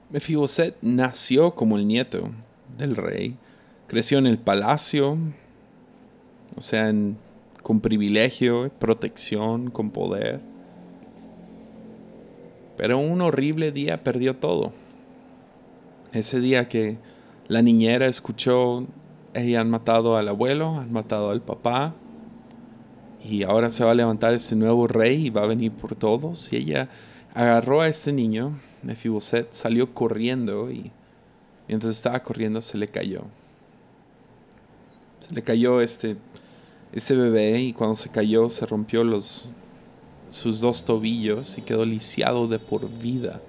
Mefiboset 0.10 0.76
nació 0.82 1.54
como 1.54 1.78
el 1.78 1.86
nieto 1.86 2.30
del 2.78 2.96
rey, 2.96 3.36
creció 3.88 4.20
en 4.20 4.26
el 4.26 4.38
palacio, 4.38 5.18
o 6.56 6.62
sea, 6.62 6.94
con 7.62 7.82
privilegio, 7.82 8.72
protección, 8.80 9.70
con 9.70 9.92
poder. 9.92 10.40
Pero 12.78 13.00
un 13.00 13.22
horrible 13.22 13.74
día 13.74 14.04
perdió 14.04 14.38
todo. 14.38 14.72
Ese 16.14 16.40
día 16.40 16.70
que 16.70 16.98
la 17.50 17.62
niñera 17.62 18.06
escuchó, 18.06 18.86
ella 19.34 19.60
han 19.60 19.70
matado 19.70 20.16
al 20.16 20.30
abuelo, 20.30 20.78
han 20.80 20.94
matado 20.94 21.32
al 21.32 21.42
papá, 21.42 21.96
y 23.22 23.44
ahora 23.44 23.70
se 23.70 23.84
va 23.84 23.92
a 23.92 23.96
levantar 23.96 24.34
este 24.34 24.56
nuevo 24.56 24.88
rey 24.88 25.28
y 25.28 25.30
va 25.32 25.44
a 25.44 25.48
venir 25.48 25.74
por 25.74 25.96
todos. 25.96 26.54
Y 26.54 26.58
ella 26.58 26.88
agarró 27.34 27.82
a 27.82 27.90
este 27.90 28.14
niño 28.14 28.58
Mefiboset 28.84 29.54
salió 29.54 29.94
corriendo 29.94 30.72
y 30.72 30.92
mientras 31.68 31.96
estaba 31.96 32.20
corriendo 32.22 32.62
se 32.62 32.78
le 32.78 32.88
cayó. 32.88 33.24
Se 35.20 35.34
le 35.34 35.42
cayó 35.42 35.82
este, 35.82 36.18
este 36.94 37.16
bebé 37.16 37.60
y 37.60 37.74
cuando 37.74 37.96
se 37.96 38.10
cayó 38.10 38.50
se 38.50 38.66
rompió 38.66 39.04
los, 39.04 39.52
sus 40.30 40.60
dos 40.60 40.84
tobillos 40.84 41.58
y 41.58 41.62
quedó 41.62 41.86
lisiado 41.86 42.48
de 42.48 42.60
por 42.60 42.90
vida. 42.90 43.42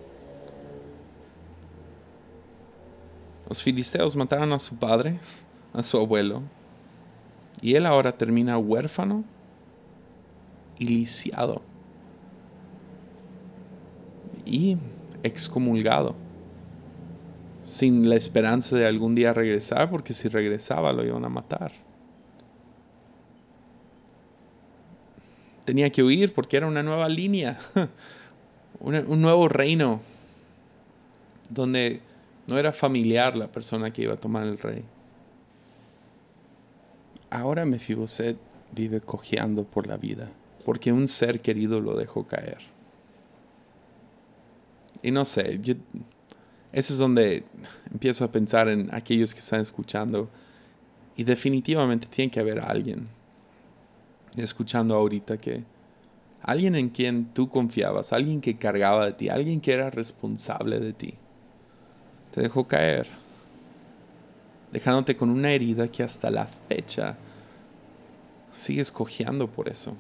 Los 3.49 3.63
filisteos 3.63 4.15
mataron 4.15 4.53
a 4.53 4.59
su 4.59 4.77
padre, 4.77 5.19
a 5.73 5.83
su 5.83 5.97
abuelo, 5.97 6.43
y 7.63 7.75
él 7.75 7.87
ahora 7.87 8.13
termina 8.13 8.59
huérfano 8.59 9.25
y 10.79 10.85
lisiado. 10.85 11.63
Y 14.45 14.77
excomulgado, 15.23 16.15
sin 17.63 18.09
la 18.09 18.17
esperanza 18.17 18.77
de 18.77 18.87
algún 18.87 19.15
día 19.15 19.35
regresar, 19.35 19.91
porque 19.91 20.15
si 20.15 20.29
regresaba 20.29 20.93
lo 20.93 21.05
iban 21.05 21.25
a 21.25 21.29
matar. 21.29 21.73
Tenía 25.65 25.91
que 25.91 26.03
huir 26.03 26.33
porque 26.33 26.57
era 26.57 26.67
una 26.67 26.83
nueva 26.83 27.09
línea, 27.09 27.59
un 28.81 29.21
nuevo 29.21 29.49
reino, 29.49 30.01
donde 31.51 32.01
no 32.47 32.59
era 32.59 32.73
familiar 32.73 33.37
la 33.37 33.49
persona 33.49 33.91
que 33.91 34.03
iba 34.03 34.15
a 34.15 34.17
tomar 34.17 34.47
el 34.47 34.59
rey. 34.59 34.83
Ahora 37.31 37.67
Mefiboset 37.67 38.39
vive 38.73 39.01
cojeando 39.01 39.65
por 39.65 39.87
la 39.87 39.99
vida, 39.99 40.31
porque 40.65 40.93
un 40.93 41.09
ser 41.09 41.41
querido 41.41 41.81
lo 41.81 41.95
dejó 41.95 42.27
caer. 42.27 42.78
Y 45.03 45.11
no 45.11 45.25
sé, 45.25 45.59
yo, 45.63 45.75
eso 46.73 46.93
es 46.93 46.99
donde 46.99 47.45
empiezo 47.91 48.25
a 48.25 48.33
pensar 48.33 48.69
en 48.69 48.93
aquellos 48.93 49.33
que 49.33 49.41
están 49.41 49.61
escuchando. 49.61 50.29
Y 51.17 51.25
definitivamente 51.25 52.07
tiene 52.07 52.31
que 52.31 52.41
haber 52.41 52.61
alguien 52.61 53.09
escuchando 54.37 54.95
ahorita 54.95 55.39
que 55.39 55.65
alguien 56.43 56.77
en 56.77 56.91
quien 56.91 57.27
tú 57.35 57.49
confiabas, 57.49 58.13
alguien 58.13 58.41
que 58.41 58.57
cargaba 58.57 59.07
de 59.07 59.13
ti, 59.13 59.29
alguien 59.29 59.61
que 59.61 59.73
era 59.73 59.91
responsable 59.91 60.79
de 60.79 60.93
ti, 60.93 61.15
te 62.33 62.41
dejó 62.41 62.69
caer, 62.69 63.09
dejándote 64.71 65.17
con 65.17 65.31
una 65.31 65.51
herida 65.51 65.89
que 65.89 66.03
hasta 66.03 66.31
la 66.31 66.47
fecha 66.47 67.17
sigues 68.53 68.93
cojeando 68.93 69.49
por 69.49 69.69
eso. 69.69 69.97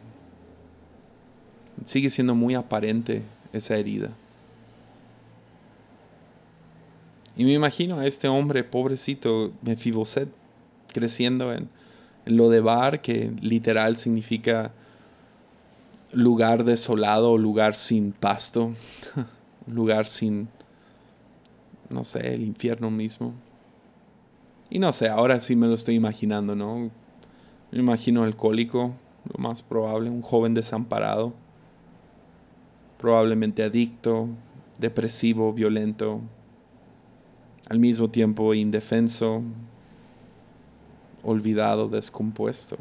Sigue 1.84 2.10
siendo 2.10 2.34
muy 2.34 2.54
aparente 2.54 3.22
esa 3.52 3.76
herida. 3.76 4.10
Y 7.38 7.44
me 7.44 7.52
imagino 7.52 8.00
a 8.00 8.06
este 8.06 8.26
hombre 8.26 8.64
pobrecito, 8.64 9.52
Mefiboset, 9.62 10.28
creciendo 10.92 11.52
en, 11.52 11.68
lo 12.26 12.50
de 12.50 12.60
bar, 12.60 13.00
que 13.00 13.30
literal 13.40 13.96
significa 13.96 14.72
lugar 16.12 16.64
desolado 16.64 17.38
lugar 17.38 17.76
sin 17.76 18.10
pasto, 18.10 18.72
lugar 19.68 20.08
sin, 20.08 20.48
no 21.90 22.02
sé, 22.02 22.34
el 22.34 22.42
infierno 22.42 22.90
mismo. 22.90 23.32
Y 24.68 24.80
no 24.80 24.92
sé, 24.92 25.08
ahora 25.08 25.38
sí 25.38 25.54
me 25.54 25.68
lo 25.68 25.74
estoy 25.74 25.94
imaginando, 25.94 26.56
¿no? 26.56 26.90
Me 27.70 27.78
imagino 27.78 28.24
alcohólico, 28.24 28.94
lo 29.32 29.40
más 29.40 29.62
probable, 29.62 30.10
un 30.10 30.22
joven 30.22 30.54
desamparado, 30.54 31.32
probablemente 32.98 33.62
adicto, 33.62 34.28
depresivo, 34.80 35.52
violento, 35.52 36.20
al 37.68 37.78
mismo 37.78 38.08
tiempo 38.08 38.54
indefenso, 38.54 39.42
olvidado, 41.22 41.88
descompuesto. 41.88 42.78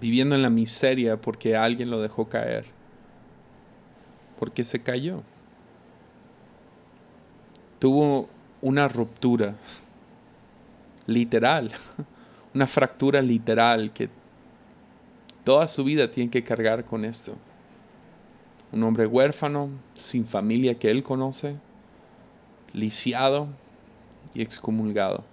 Viviendo 0.00 0.36
en 0.36 0.42
la 0.42 0.50
miseria 0.50 1.20
porque 1.20 1.56
alguien 1.56 1.90
lo 1.90 2.00
dejó 2.00 2.28
caer, 2.28 2.66
porque 4.38 4.62
se 4.62 4.80
cayó. 4.80 5.22
Tuvo 7.80 8.28
una 8.60 8.88
ruptura 8.88 9.56
literal, 11.06 11.72
una 12.54 12.66
fractura 12.66 13.20
literal 13.20 13.92
que 13.92 14.08
toda 15.42 15.66
su 15.66 15.82
vida 15.82 16.10
tiene 16.10 16.30
que 16.30 16.44
cargar 16.44 16.84
con 16.84 17.04
esto. 17.04 17.34
Un 18.72 18.82
hombre 18.82 19.06
huérfano, 19.06 19.70
sin 19.94 20.26
familia 20.26 20.78
que 20.78 20.90
él 20.90 21.02
conoce, 21.02 21.56
lisiado 22.72 23.48
y 24.34 24.42
excomulgado. 24.42 25.24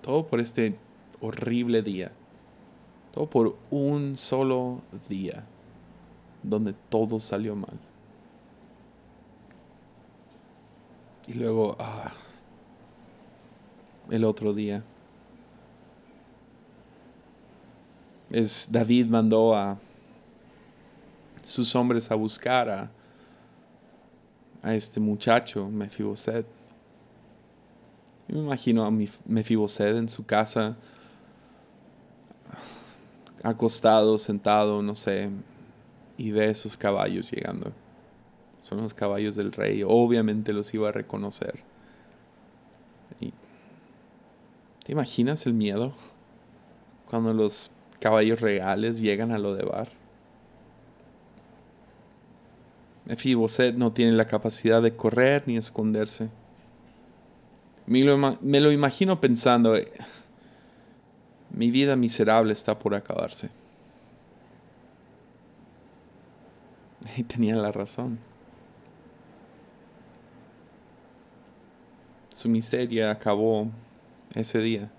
Todo 0.00 0.26
por 0.26 0.40
este 0.40 0.76
horrible 1.20 1.82
día. 1.82 2.12
Todo 3.12 3.28
por 3.28 3.56
un 3.70 4.16
solo 4.16 4.82
día 5.08 5.44
donde 6.42 6.74
todo 6.88 7.18
salió 7.18 7.56
mal. 7.56 7.78
Y 11.26 11.32
luego, 11.32 11.76
ah, 11.80 12.12
el 14.10 14.24
otro 14.24 14.52
día. 14.52 14.84
Es 18.30 18.68
David 18.70 19.06
mandó 19.06 19.54
a 19.54 19.78
sus 21.46 21.74
hombres 21.76 22.10
a 22.10 22.16
buscar 22.16 22.68
a, 22.68 22.90
a 24.62 24.74
este 24.74 24.98
muchacho, 25.00 25.68
Mefiboset. 25.68 26.44
me 28.28 28.38
imagino 28.40 28.84
a 28.84 28.90
Mefiboset 28.90 29.96
en 29.96 30.08
su 30.08 30.26
casa, 30.26 30.76
acostado, 33.42 34.18
sentado, 34.18 34.82
no 34.82 34.94
sé, 34.94 35.30
y 36.18 36.32
ve 36.32 36.50
esos 36.50 36.76
caballos 36.76 37.30
llegando. 37.30 37.72
Son 38.60 38.82
los 38.82 38.94
caballos 38.94 39.36
del 39.36 39.52
rey. 39.52 39.84
Obviamente 39.86 40.52
los 40.52 40.74
iba 40.74 40.88
a 40.88 40.92
reconocer. 40.92 41.60
¿Te 43.20 44.92
imaginas 44.92 45.46
el 45.46 45.54
miedo 45.54 45.92
cuando 47.08 47.32
los 47.32 47.70
caballos 48.00 48.40
reales 48.40 48.98
llegan 49.00 49.30
a 49.30 49.38
lo 49.38 49.54
de 49.54 49.64
bar? 49.64 49.88
Mefiboset 53.06 53.76
no 53.76 53.92
tiene 53.92 54.12
la 54.12 54.26
capacidad 54.26 54.82
de 54.82 54.94
correr 54.94 55.44
ni 55.46 55.56
esconderse. 55.56 56.28
Me 57.86 58.02
lo, 58.02 58.18
me 58.40 58.60
lo 58.60 58.72
imagino 58.72 59.20
pensando, 59.20 59.76
eh, 59.76 59.90
mi 61.50 61.70
vida 61.70 61.94
miserable 61.94 62.52
está 62.52 62.78
por 62.78 62.94
acabarse. 62.94 63.50
Y 67.16 67.22
tenía 67.22 67.54
la 67.54 67.70
razón. 67.70 68.18
Su 72.34 72.48
miseria 72.48 73.10
acabó 73.12 73.68
ese 74.34 74.58
día. 74.58 74.90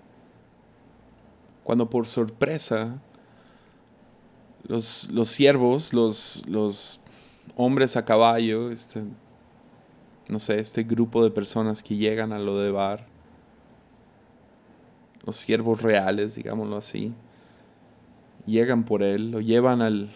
Cuando 1.62 1.90
por 1.90 2.06
sorpresa 2.06 2.98
los, 4.66 5.10
los 5.12 5.28
siervos, 5.28 5.92
los, 5.92 6.44
los 6.48 7.00
hombres 7.58 7.96
a 7.96 8.04
caballo, 8.04 8.70
este, 8.70 9.02
no 10.28 10.38
sé, 10.38 10.60
este 10.60 10.84
grupo 10.84 11.24
de 11.24 11.32
personas 11.32 11.82
que 11.82 11.96
llegan 11.96 12.32
a 12.32 12.38
lo 12.38 12.56
de 12.56 12.70
bar, 12.70 13.04
los 15.26 15.36
siervos 15.36 15.82
reales, 15.82 16.36
digámoslo 16.36 16.76
así, 16.76 17.12
llegan 18.46 18.84
por 18.84 19.02
él, 19.02 19.32
lo 19.32 19.40
llevan 19.40 19.82
al 19.82 20.08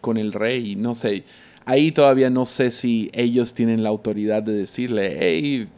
con 0.00 0.16
el 0.16 0.32
rey, 0.32 0.76
no 0.76 0.94
sé, 0.94 1.24
ahí 1.66 1.92
todavía 1.92 2.30
no 2.30 2.46
sé 2.46 2.70
si 2.70 3.10
ellos 3.12 3.52
tienen 3.52 3.82
la 3.82 3.90
autoridad 3.90 4.42
de 4.42 4.54
decirle, 4.54 5.18
hey, 5.20 5.68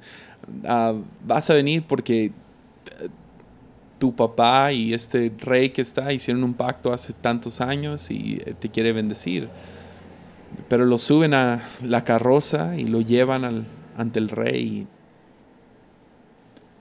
ah, 0.66 0.94
vas 1.26 1.48
a 1.48 1.54
venir 1.54 1.84
porque 1.88 2.32
tu 4.04 4.14
papá 4.14 4.70
y 4.70 4.92
este 4.92 5.32
rey 5.38 5.70
que 5.70 5.80
está 5.80 6.12
hicieron 6.12 6.44
un 6.44 6.52
pacto 6.52 6.92
hace 6.92 7.14
tantos 7.14 7.62
años 7.62 8.10
y 8.10 8.38
eh, 8.44 8.52
te 8.52 8.68
quiere 8.68 8.92
bendecir. 8.92 9.48
Pero 10.68 10.84
lo 10.84 10.98
suben 10.98 11.32
a 11.32 11.62
la 11.82 12.04
carroza 12.04 12.76
y 12.76 12.84
lo 12.84 13.00
llevan 13.00 13.66
ante 13.96 14.18
el 14.18 14.28
rey. 14.28 14.86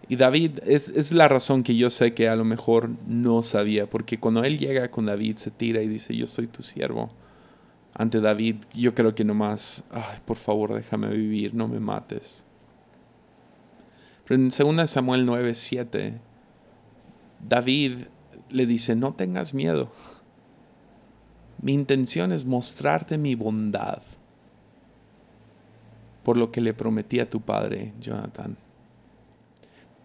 Y 0.10 0.18
David 0.18 0.60
es, 0.66 0.90
es, 0.90 1.14
la 1.14 1.30
razón 1.30 1.64
que 1.64 1.78
yo 1.78 1.90
sé 1.90 2.14
que 2.14 2.28
a 2.28 2.36
lo 2.36 2.44
mejor 2.44 2.90
no 3.08 3.42
sabía, 3.42 3.90
porque 3.90 4.20
cuando 4.20 4.44
él 4.44 4.60
llega 4.60 4.92
con 4.92 5.06
David 5.06 5.38
se 5.38 5.50
tira 5.50 5.82
y 5.82 5.88
dice, 5.88 6.14
yo 6.18 6.28
soy 6.28 6.48
tu 6.48 6.62
siervo 6.62 7.10
ante 7.94 8.20
David, 8.20 8.58
yo 8.74 8.94
creo 8.94 9.16
que 9.16 9.24
nomás, 9.24 9.86
ay, 9.92 10.20
por 10.26 10.36
favor, 10.36 10.74
déjame 10.74 11.08
vivir, 11.08 11.56
no 11.56 11.70
me 11.70 11.80
mates. 11.80 12.44
Pero 14.28 14.42
en 14.42 14.50
2 14.50 14.90
Samuel 14.90 15.26
9, 15.26 15.56
7, 15.56 16.20
David 17.48 18.06
le 18.50 18.66
dice, 18.66 18.96
no 18.96 19.14
tengas 19.14 19.54
miedo. 19.54 19.92
Mi 21.62 21.74
intención 21.74 22.32
es 22.32 22.46
mostrarte 22.46 23.18
mi 23.18 23.36
bondad 23.36 24.02
por 26.24 26.38
lo 26.38 26.52
que 26.52 26.62
le 26.62 26.74
prometí 26.74 27.20
a 27.20 27.30
tu 27.30 27.42
padre, 27.42 27.94
Jonathan. 28.00 28.58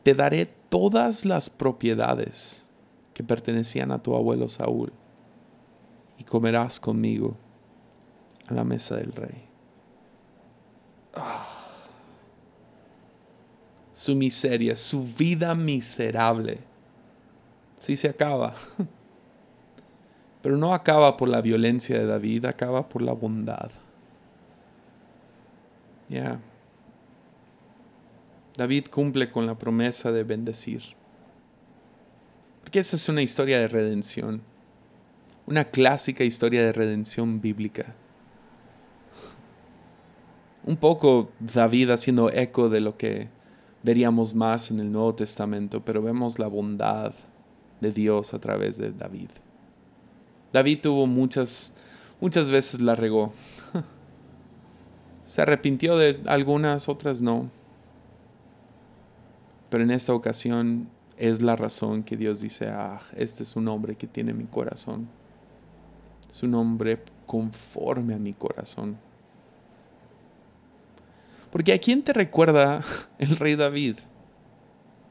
Te 0.02 0.14
daré 0.14 0.46
todas 0.68 1.24
las 1.24 1.48
propiedades 1.48 2.70
que 3.14 3.22
pertenecían 3.22 3.92
a 3.92 4.02
tu 4.02 4.14
abuelo 4.14 4.48
Saúl 4.48 4.92
y 6.18 6.24
comerás 6.24 6.80
conmigo 6.80 7.36
a 8.46 8.54
la 8.54 8.64
mesa 8.64 8.96
del 8.96 9.12
rey. 9.12 9.44
Ah. 11.14 11.46
Su 13.92 14.14
miseria, 14.14 14.76
su 14.76 15.04
vida 15.04 15.54
miserable, 15.54 16.58
sí 17.78 17.96
se 17.96 18.08
acaba. 18.08 18.54
Pero 20.42 20.56
no 20.56 20.72
acaba 20.72 21.16
por 21.16 21.28
la 21.28 21.40
violencia 21.40 21.98
de 21.98 22.06
David, 22.06 22.44
acaba 22.46 22.88
por 22.88 23.02
la 23.02 23.12
bondad. 23.12 23.70
Ya. 26.08 26.40
David 28.56 28.86
cumple 28.90 29.30
con 29.30 29.46
la 29.46 29.58
promesa 29.58 30.12
de 30.12 30.24
bendecir. 30.24 30.82
Porque 32.62 32.78
esa 32.78 32.96
es 32.96 33.08
una 33.08 33.22
historia 33.22 33.58
de 33.58 33.68
redención. 33.68 34.42
Una 35.46 35.64
clásica 35.64 36.24
historia 36.24 36.64
de 36.64 36.72
redención 36.72 37.40
bíblica 37.40 37.94
un 40.68 40.76
poco 40.76 41.30
David 41.40 41.88
haciendo 41.88 42.30
eco 42.30 42.68
de 42.68 42.80
lo 42.80 42.98
que 42.98 43.28
veríamos 43.82 44.34
más 44.34 44.70
en 44.70 44.80
el 44.80 44.92
Nuevo 44.92 45.14
Testamento, 45.14 45.82
pero 45.82 46.02
vemos 46.02 46.38
la 46.38 46.46
bondad 46.46 47.14
de 47.80 47.92
Dios 47.92 48.34
a 48.34 48.38
través 48.38 48.78
de 48.78 48.92
David. 48.92 49.30
David 50.52 50.80
tuvo 50.82 51.06
muchas, 51.06 51.74
muchas 52.20 52.50
veces 52.50 52.80
la 52.80 52.96
regó. 52.96 53.32
Se 55.24 55.42
arrepintió 55.42 55.96
de 55.96 56.20
algunas, 56.26 56.88
otras 56.88 57.22
no. 57.22 57.50
Pero 59.70 59.84
en 59.84 59.90
esta 59.90 60.14
ocasión 60.14 60.88
es 61.16 61.42
la 61.42 61.56
razón 61.56 62.02
que 62.02 62.16
Dios 62.16 62.40
dice, 62.40 62.68
ah, 62.68 63.00
este 63.16 63.42
es 63.42 63.56
un 63.56 63.68
hombre 63.68 63.96
que 63.96 64.06
tiene 64.06 64.32
mi 64.32 64.44
corazón. 64.44 65.08
Es 66.28 66.42
un 66.42 66.54
hombre 66.54 67.02
conforme 67.26 68.14
a 68.14 68.18
mi 68.18 68.32
corazón. 68.32 68.96
Porque 71.50 71.72
¿a 71.72 71.78
quién 71.78 72.02
te 72.02 72.12
recuerda 72.12 72.82
el 73.18 73.36
rey 73.36 73.56
David? 73.56 73.96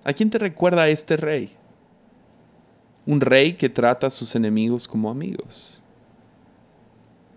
¿A 0.03 0.13
quién 0.13 0.29
te 0.29 0.39
recuerda 0.39 0.87
este 0.87 1.17
rey? 1.17 1.51
Un 3.07 3.21
rey 3.21 3.53
que 3.53 3.69
trata 3.69 4.07
a 4.07 4.09
sus 4.09 4.35
enemigos 4.35 4.85
como 4.85 5.09
amigos. 5.09 5.81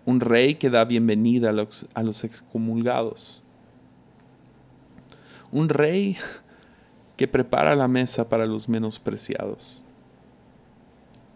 Un 0.05 0.19
rey 0.19 0.55
que 0.55 0.69
da 0.69 0.83
bienvenida 0.83 1.49
a 1.49 2.03
los, 2.03 2.23
excomulgados. 2.25 3.41
un 5.49 5.69
rey 5.69 6.17
que 7.15 7.25
prepara 7.25 7.73
la 7.73 7.87
mesa 7.87 8.27
para 8.27 8.45
los 8.45 8.67
menospreciados. 8.67 9.85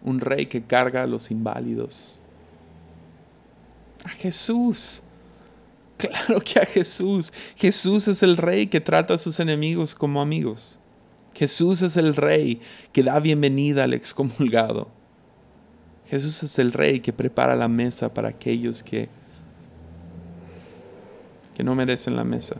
Un 0.02 0.20
rey 0.20 0.44
que 0.44 0.62
carga 0.62 1.04
a 1.04 1.06
los 1.06 1.30
inválidos. 1.30 2.20
A 4.04 4.10
Jesús. 4.10 5.02
Claro 5.96 6.42
que 6.42 6.60
a 6.60 6.66
Jesús. 6.66 7.32
Jesús 7.56 8.06
es 8.06 8.22
el 8.22 8.36
rey 8.36 8.66
que 8.66 8.82
trata 8.82 9.14
a 9.14 9.18
sus 9.18 9.40
enemigos 9.40 9.94
como 9.94 10.20
amigos. 10.20 10.78
Jesús 11.36 11.82
es 11.82 11.98
el 11.98 12.16
rey 12.16 12.62
que 12.92 13.02
da 13.02 13.20
bienvenida 13.20 13.84
al 13.84 13.92
excomulgado. 13.92 14.88
Jesús 16.08 16.42
es 16.42 16.58
el 16.58 16.72
rey 16.72 17.00
que 17.00 17.12
prepara 17.12 17.54
la 17.54 17.68
mesa 17.68 18.14
para 18.14 18.30
aquellos 18.30 18.82
que, 18.82 19.10
que 21.54 21.62
no 21.62 21.74
merecen 21.74 22.16
la 22.16 22.24
mesa. 22.24 22.56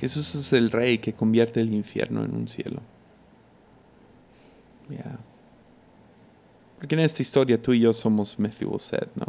Jesús 0.00 0.34
es 0.34 0.52
el 0.52 0.72
rey 0.72 0.98
que 0.98 1.12
convierte 1.12 1.60
el 1.60 1.72
infierno 1.72 2.24
en 2.24 2.34
un 2.34 2.48
cielo. 2.48 2.80
Porque 6.78 6.96
en 6.96 7.02
esta 7.02 7.22
historia 7.22 7.62
tú 7.62 7.74
y 7.74 7.80
yo 7.80 7.92
somos 7.92 8.40
Mefiboset, 8.40 9.08
¿no? 9.14 9.26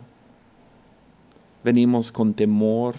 Venimos 1.64 2.12
con 2.12 2.34
temor, 2.34 2.96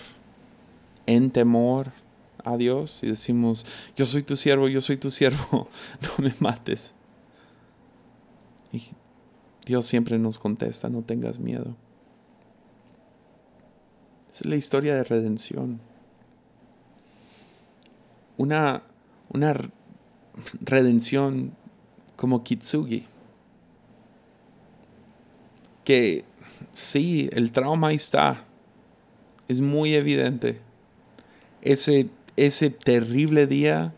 en 1.06 1.32
temor 1.32 2.01
a 2.44 2.56
Dios 2.56 3.02
y 3.02 3.08
decimos, 3.08 3.66
yo 3.96 4.06
soy 4.06 4.22
tu 4.22 4.36
siervo, 4.36 4.68
yo 4.68 4.80
soy 4.80 4.96
tu 4.96 5.10
siervo, 5.10 5.68
no 6.00 6.24
me 6.24 6.34
mates. 6.38 6.94
Y 8.72 8.82
Dios 9.66 9.86
siempre 9.86 10.18
nos 10.18 10.38
contesta, 10.38 10.88
no 10.88 11.02
tengas 11.02 11.38
miedo. 11.38 11.76
es 14.32 14.46
la 14.46 14.56
historia 14.56 14.94
de 14.94 15.04
redención 15.04 15.80
una, 18.42 18.82
una 19.30 19.54
redención 20.60 21.52
como 22.16 22.42
Kitsugi. 22.42 23.06
Que 25.84 26.24
sí, 26.72 27.28
el 27.32 27.52
trauma 27.52 27.92
está. 27.92 28.44
Es 29.48 29.60
muy 29.60 29.94
evidente. 29.94 30.60
Ese, 31.60 32.08
ese 32.36 32.70
terrible 32.70 33.46
día, 33.46 33.94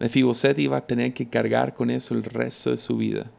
Mefiboset 0.00 0.58
iba 0.58 0.76
a 0.76 0.86
tener 0.86 1.14
que 1.14 1.28
cargar 1.28 1.74
con 1.74 1.90
eso 1.90 2.14
el 2.14 2.24
resto 2.24 2.70
de 2.70 2.78
su 2.78 2.96
vida. 2.96 3.30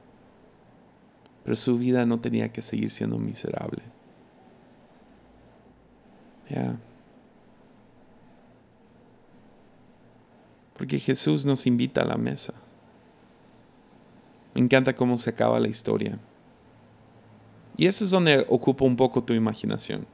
Pero 1.43 1.55
su 1.55 1.77
vida 1.77 2.05
no 2.05 2.19
tenía 2.19 2.51
que 2.51 2.61
seguir 2.61 2.91
siendo 2.91 3.17
miserable. 3.17 3.83
Ya. 6.49 6.77
Porque 10.77 10.99
Jesús 10.99 11.45
nos 11.45 11.65
invita 11.65 12.01
a 12.01 12.05
la 12.05 12.17
mesa. 12.17 12.53
Me 14.53 14.61
encanta 14.61 14.93
cómo 14.93 15.17
se 15.17 15.29
acaba 15.29 15.59
la 15.59 15.67
historia. 15.67 16.17
Y 17.77 17.87
eso 17.87 18.05
es 18.05 18.11
donde 18.11 18.45
ocupa 18.49 18.85
un 18.85 18.95
poco 18.95 19.23
tu 19.23 19.33
imaginación. 19.33 20.05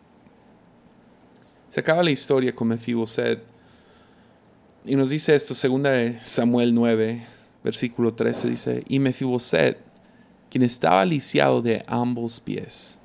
Se 1.70 1.80
acaba 1.80 2.04
la 2.04 2.12
historia 2.12 2.54
con 2.54 2.68
Mefiboset. 2.68 3.42
Y 4.86 4.96
nos 4.96 5.10
dice 5.10 5.36
esto, 5.36 5.54
segunda 5.54 5.92
de 5.92 6.20
Samuel 6.20 6.74
9, 6.74 7.22
versículo 7.64 8.14
13, 8.14 8.50
dice, 8.50 8.84
y 8.88 9.00
Mefiboset, 9.00 9.78
quien 10.50 10.64
estaba 10.64 11.06
lisiado 11.06 11.62
de 11.62 11.84
ambos 11.88 12.40
pies. 12.40 13.00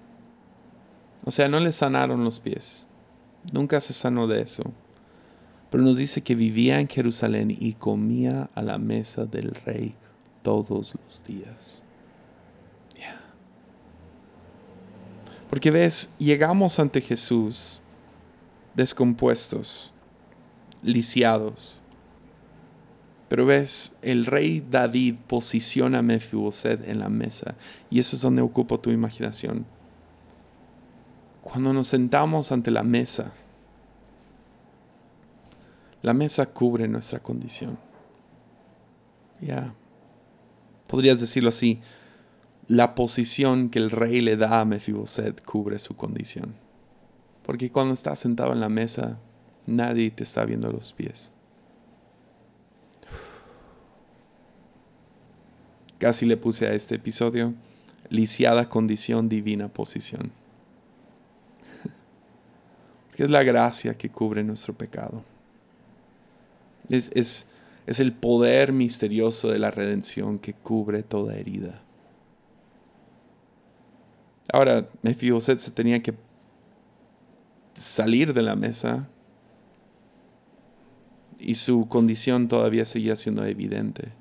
O 1.25 1.31
sea, 1.31 1.49
no 1.49 1.61
le 1.61 1.73
sanaron 1.73 2.25
los 2.25 2.41
pies. 2.41 2.87
Nunca 3.53 3.81
se 3.81 3.93
sanó 3.93 4.27
de 4.27 4.43
eso. 4.43 4.65
Pero 5.71 5.83
nos 5.83 5.99
dice 5.99 6.23
que 6.23 6.35
vivía 6.35 6.81
en 6.81 6.89
Jerusalén 6.89 7.57
y 7.59 7.75
comía 7.75 8.49
a 8.55 8.63
la 8.63 8.79
mesa 8.79 9.27
del 9.27 9.55
rey 9.55 9.95
todos 10.43 10.97
los 11.05 11.25
días. 11.25 11.83
Porque 15.51 15.71
ves, 15.71 16.13
llegamos 16.19 16.79
ante 16.79 17.01
Jesús 17.01 17.81
descompuestos, 18.75 19.95
lisiados. 20.87 21.83
Pero 23.29 23.45
ves, 23.45 23.97
el 24.03 24.25
rey 24.25 24.65
David 24.69 25.17
posiciona 25.27 25.99
a 25.99 26.03
Mefiboset 26.03 26.89
en 26.89 27.01
la 27.01 27.09
mesa. 27.09 27.57
Y 27.91 27.99
eso 27.99 28.17
es 28.17 28.23
donde 28.23 28.43
ocupa 28.43 28.79
tu 28.79 28.91
imaginación. 28.91 29.67
Cuando 31.43 31.73
nos 31.73 31.89
sentamos 31.89 32.53
ante 32.53 32.71
la 32.71 32.85
mesa, 32.85 33.33
la 36.03 36.15
mesa 36.15 36.47
cubre 36.47 36.87
nuestra 36.87 37.19
condición. 37.21 37.79
Ya. 39.41 39.75
Podrías 40.87 41.21
decirlo 41.21 41.49
así. 41.49 41.81
La 42.69 42.95
posición 42.95 43.71
que 43.71 43.79
el 43.79 43.91
rey 43.91 44.21
le 44.21 44.37
da 44.37 44.61
a 44.61 44.65
Mefiboset 44.65 45.45
cubre 45.45 45.79
su 45.79 45.97
condición. 45.97 46.55
Porque 47.45 47.71
cuando 47.71 47.95
estás 47.95 48.19
sentado 48.19 48.53
en 48.53 48.61
la 48.61 48.69
mesa, 48.69 49.19
nadie 49.67 50.11
te 50.11 50.23
está 50.23 50.45
viendo 50.45 50.71
los 50.71 50.93
pies. 50.93 51.33
Casi 55.99 56.27
le 56.27 56.37
puse 56.37 56.67
a 56.67 56.73
este 56.75 56.97
episodio 56.97 57.55
lisiada 58.11 58.69
condición, 58.69 59.29
divina 59.29 59.69
posición. 59.69 60.31
Porque 63.09 63.23
es 63.25 63.31
la 63.31 63.43
gracia 63.43 63.97
que 63.97 64.11
cubre 64.11 64.45
nuestro 64.45 64.75
pecado. 64.75 65.25
Es, 66.89 67.47
el 67.87 68.13
poder 68.13 68.73
misterioso 68.73 69.49
de 69.49 69.59
la 69.59 69.71
redención 69.71 70.39
que 70.39 70.53
cubre 70.53 71.03
toda 71.03 71.37
herida. 71.37 71.83
Ahora, 74.53 74.87
Mefiboset 75.03 75.59
se 75.59 75.71
tenía 75.71 76.03
que 76.03 76.15
salir 77.75 78.33
de 78.33 78.43
la 78.43 78.55
mesa 78.55 79.09
y 81.39 81.55
su 81.55 81.89
condición 81.89 82.49
todavía 82.49 82.85
seguía 82.85 83.17
siendo 83.17 83.45
evidente. 83.45 84.13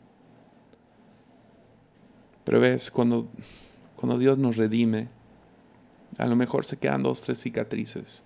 Pero 2.44 2.60
ves, 2.60 2.92
cuando, 2.92 3.28
cuando 3.96 4.18
Dios 4.18 4.38
nos 4.38 4.56
redime, 4.56 5.10
a 6.18 6.28
lo 6.28 6.36
mejor 6.36 6.66
se 6.66 6.78
quedan 6.78 7.04
dos, 7.04 7.22
tres 7.22 7.40
cicatrices. 7.40 8.24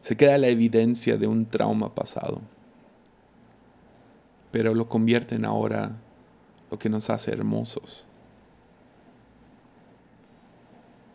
Se 0.00 0.16
queda 0.16 0.38
la 0.38 0.48
evidencia 0.48 1.16
de 1.16 1.26
un 1.26 1.46
trauma 1.46 1.94
pasado 1.94 2.40
pero 4.52 4.74
lo 4.74 4.88
convierten 4.88 5.44
ahora 5.44 5.96
lo 6.70 6.78
que 6.78 6.90
nos 6.90 7.10
hace 7.10 7.32
hermosos. 7.32 8.06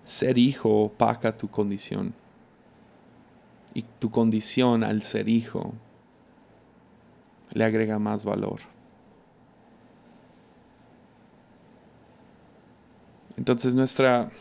Ser 0.04 0.38
hijo 0.38 0.86
opaca 0.86 1.38
tu 1.38 1.48
condición. 1.48 2.14
Y 3.74 3.84
tu 4.00 4.10
condición 4.10 4.84
al 4.84 5.04
ser 5.04 5.30
hijo 5.30 5.74
le 7.54 7.64
agrega 7.64 8.00
más 8.00 8.26
valor. 8.26 8.60
Entonces 13.38 13.76
nuestra, 13.76 14.32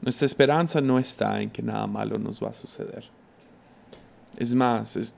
nuestra 0.00 0.26
esperanza 0.26 0.80
no 0.80 0.98
está 0.98 1.40
en 1.40 1.50
que 1.50 1.62
nada 1.62 1.86
malo 1.86 2.18
nos 2.18 2.42
va 2.42 2.50
a 2.50 2.54
suceder. 2.54 3.04
Es 4.36 4.54
más, 4.54 5.16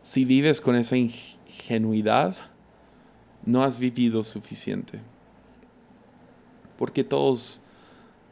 si 0.00 0.24
vives 0.24 0.60
con 0.60 0.76
esa 0.76 0.96
ingenuidad, 0.96 2.36
no 3.44 3.62
has 3.62 3.78
vivido 3.78 4.22
suficiente. 4.22 5.00
Porque 6.78 7.04
todos, 7.04 7.60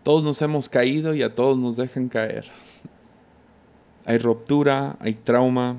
todos 0.02 0.22
nos 0.22 0.40
hemos 0.42 0.68
caído 0.68 1.14
y 1.14 1.22
a 1.22 1.34
todos 1.34 1.58
nos 1.58 1.76
dejan 1.76 2.08
caer. 2.08 2.46
Hay 4.04 4.18
ruptura, 4.18 4.96
hay 5.00 5.14
trauma. 5.14 5.76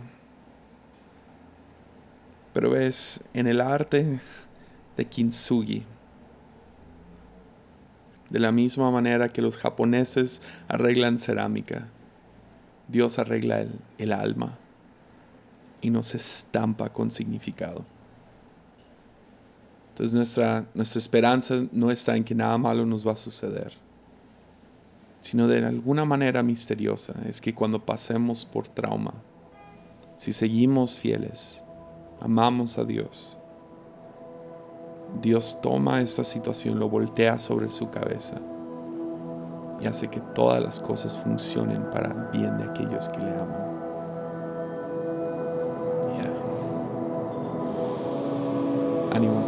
Pero 2.53 2.69
ves, 2.69 3.23
en 3.33 3.47
el 3.47 3.61
arte 3.61 4.19
de 4.97 5.05
kintsugi, 5.05 5.85
de 8.29 8.39
la 8.39 8.51
misma 8.51 8.91
manera 8.91 9.29
que 9.29 9.41
los 9.41 9.57
japoneses 9.57 10.41
arreglan 10.67 11.19
cerámica, 11.19 11.89
Dios 12.87 13.19
arregla 13.19 13.65
el 13.97 14.11
alma 14.11 14.57
y 15.81 15.89
nos 15.89 16.15
estampa 16.15 16.91
con 16.91 17.11
significado. 17.11 17.85
Entonces 19.89 20.15
nuestra, 20.15 20.65
nuestra 20.73 20.99
esperanza 20.99 21.65
no 21.71 21.91
está 21.91 22.15
en 22.15 22.23
que 22.23 22.33
nada 22.35 22.57
malo 22.57 22.85
nos 22.85 23.05
va 23.05 23.13
a 23.13 23.17
suceder, 23.17 23.73
sino 25.19 25.47
de 25.47 25.65
alguna 25.65 26.05
manera 26.05 26.41
misteriosa 26.41 27.13
es 27.27 27.41
que 27.41 27.53
cuando 27.53 27.85
pasemos 27.85 28.45
por 28.45 28.67
trauma, 28.67 29.13
si 30.15 30.31
seguimos 30.31 30.97
fieles, 30.97 31.65
amamos 32.21 32.77
a 32.77 32.85
Dios, 32.85 33.37
Dios 35.21 35.59
toma 35.61 36.01
esta 36.01 36.23
situación, 36.23 36.79
lo 36.79 36.87
voltea 36.87 37.37
sobre 37.39 37.69
su 37.69 37.89
cabeza 37.89 38.37
y 39.81 39.87
hace 39.87 40.07
que 40.07 40.21
todas 40.33 40.63
las 40.63 40.79
cosas 40.79 41.17
funcionen 41.17 41.83
para 41.91 42.29
bien 42.31 42.57
de 42.57 42.63
aquellos 42.63 43.09
que 43.09 43.19
le 43.19 43.31
aman. 43.31 43.61
Ánimo. 49.13 49.40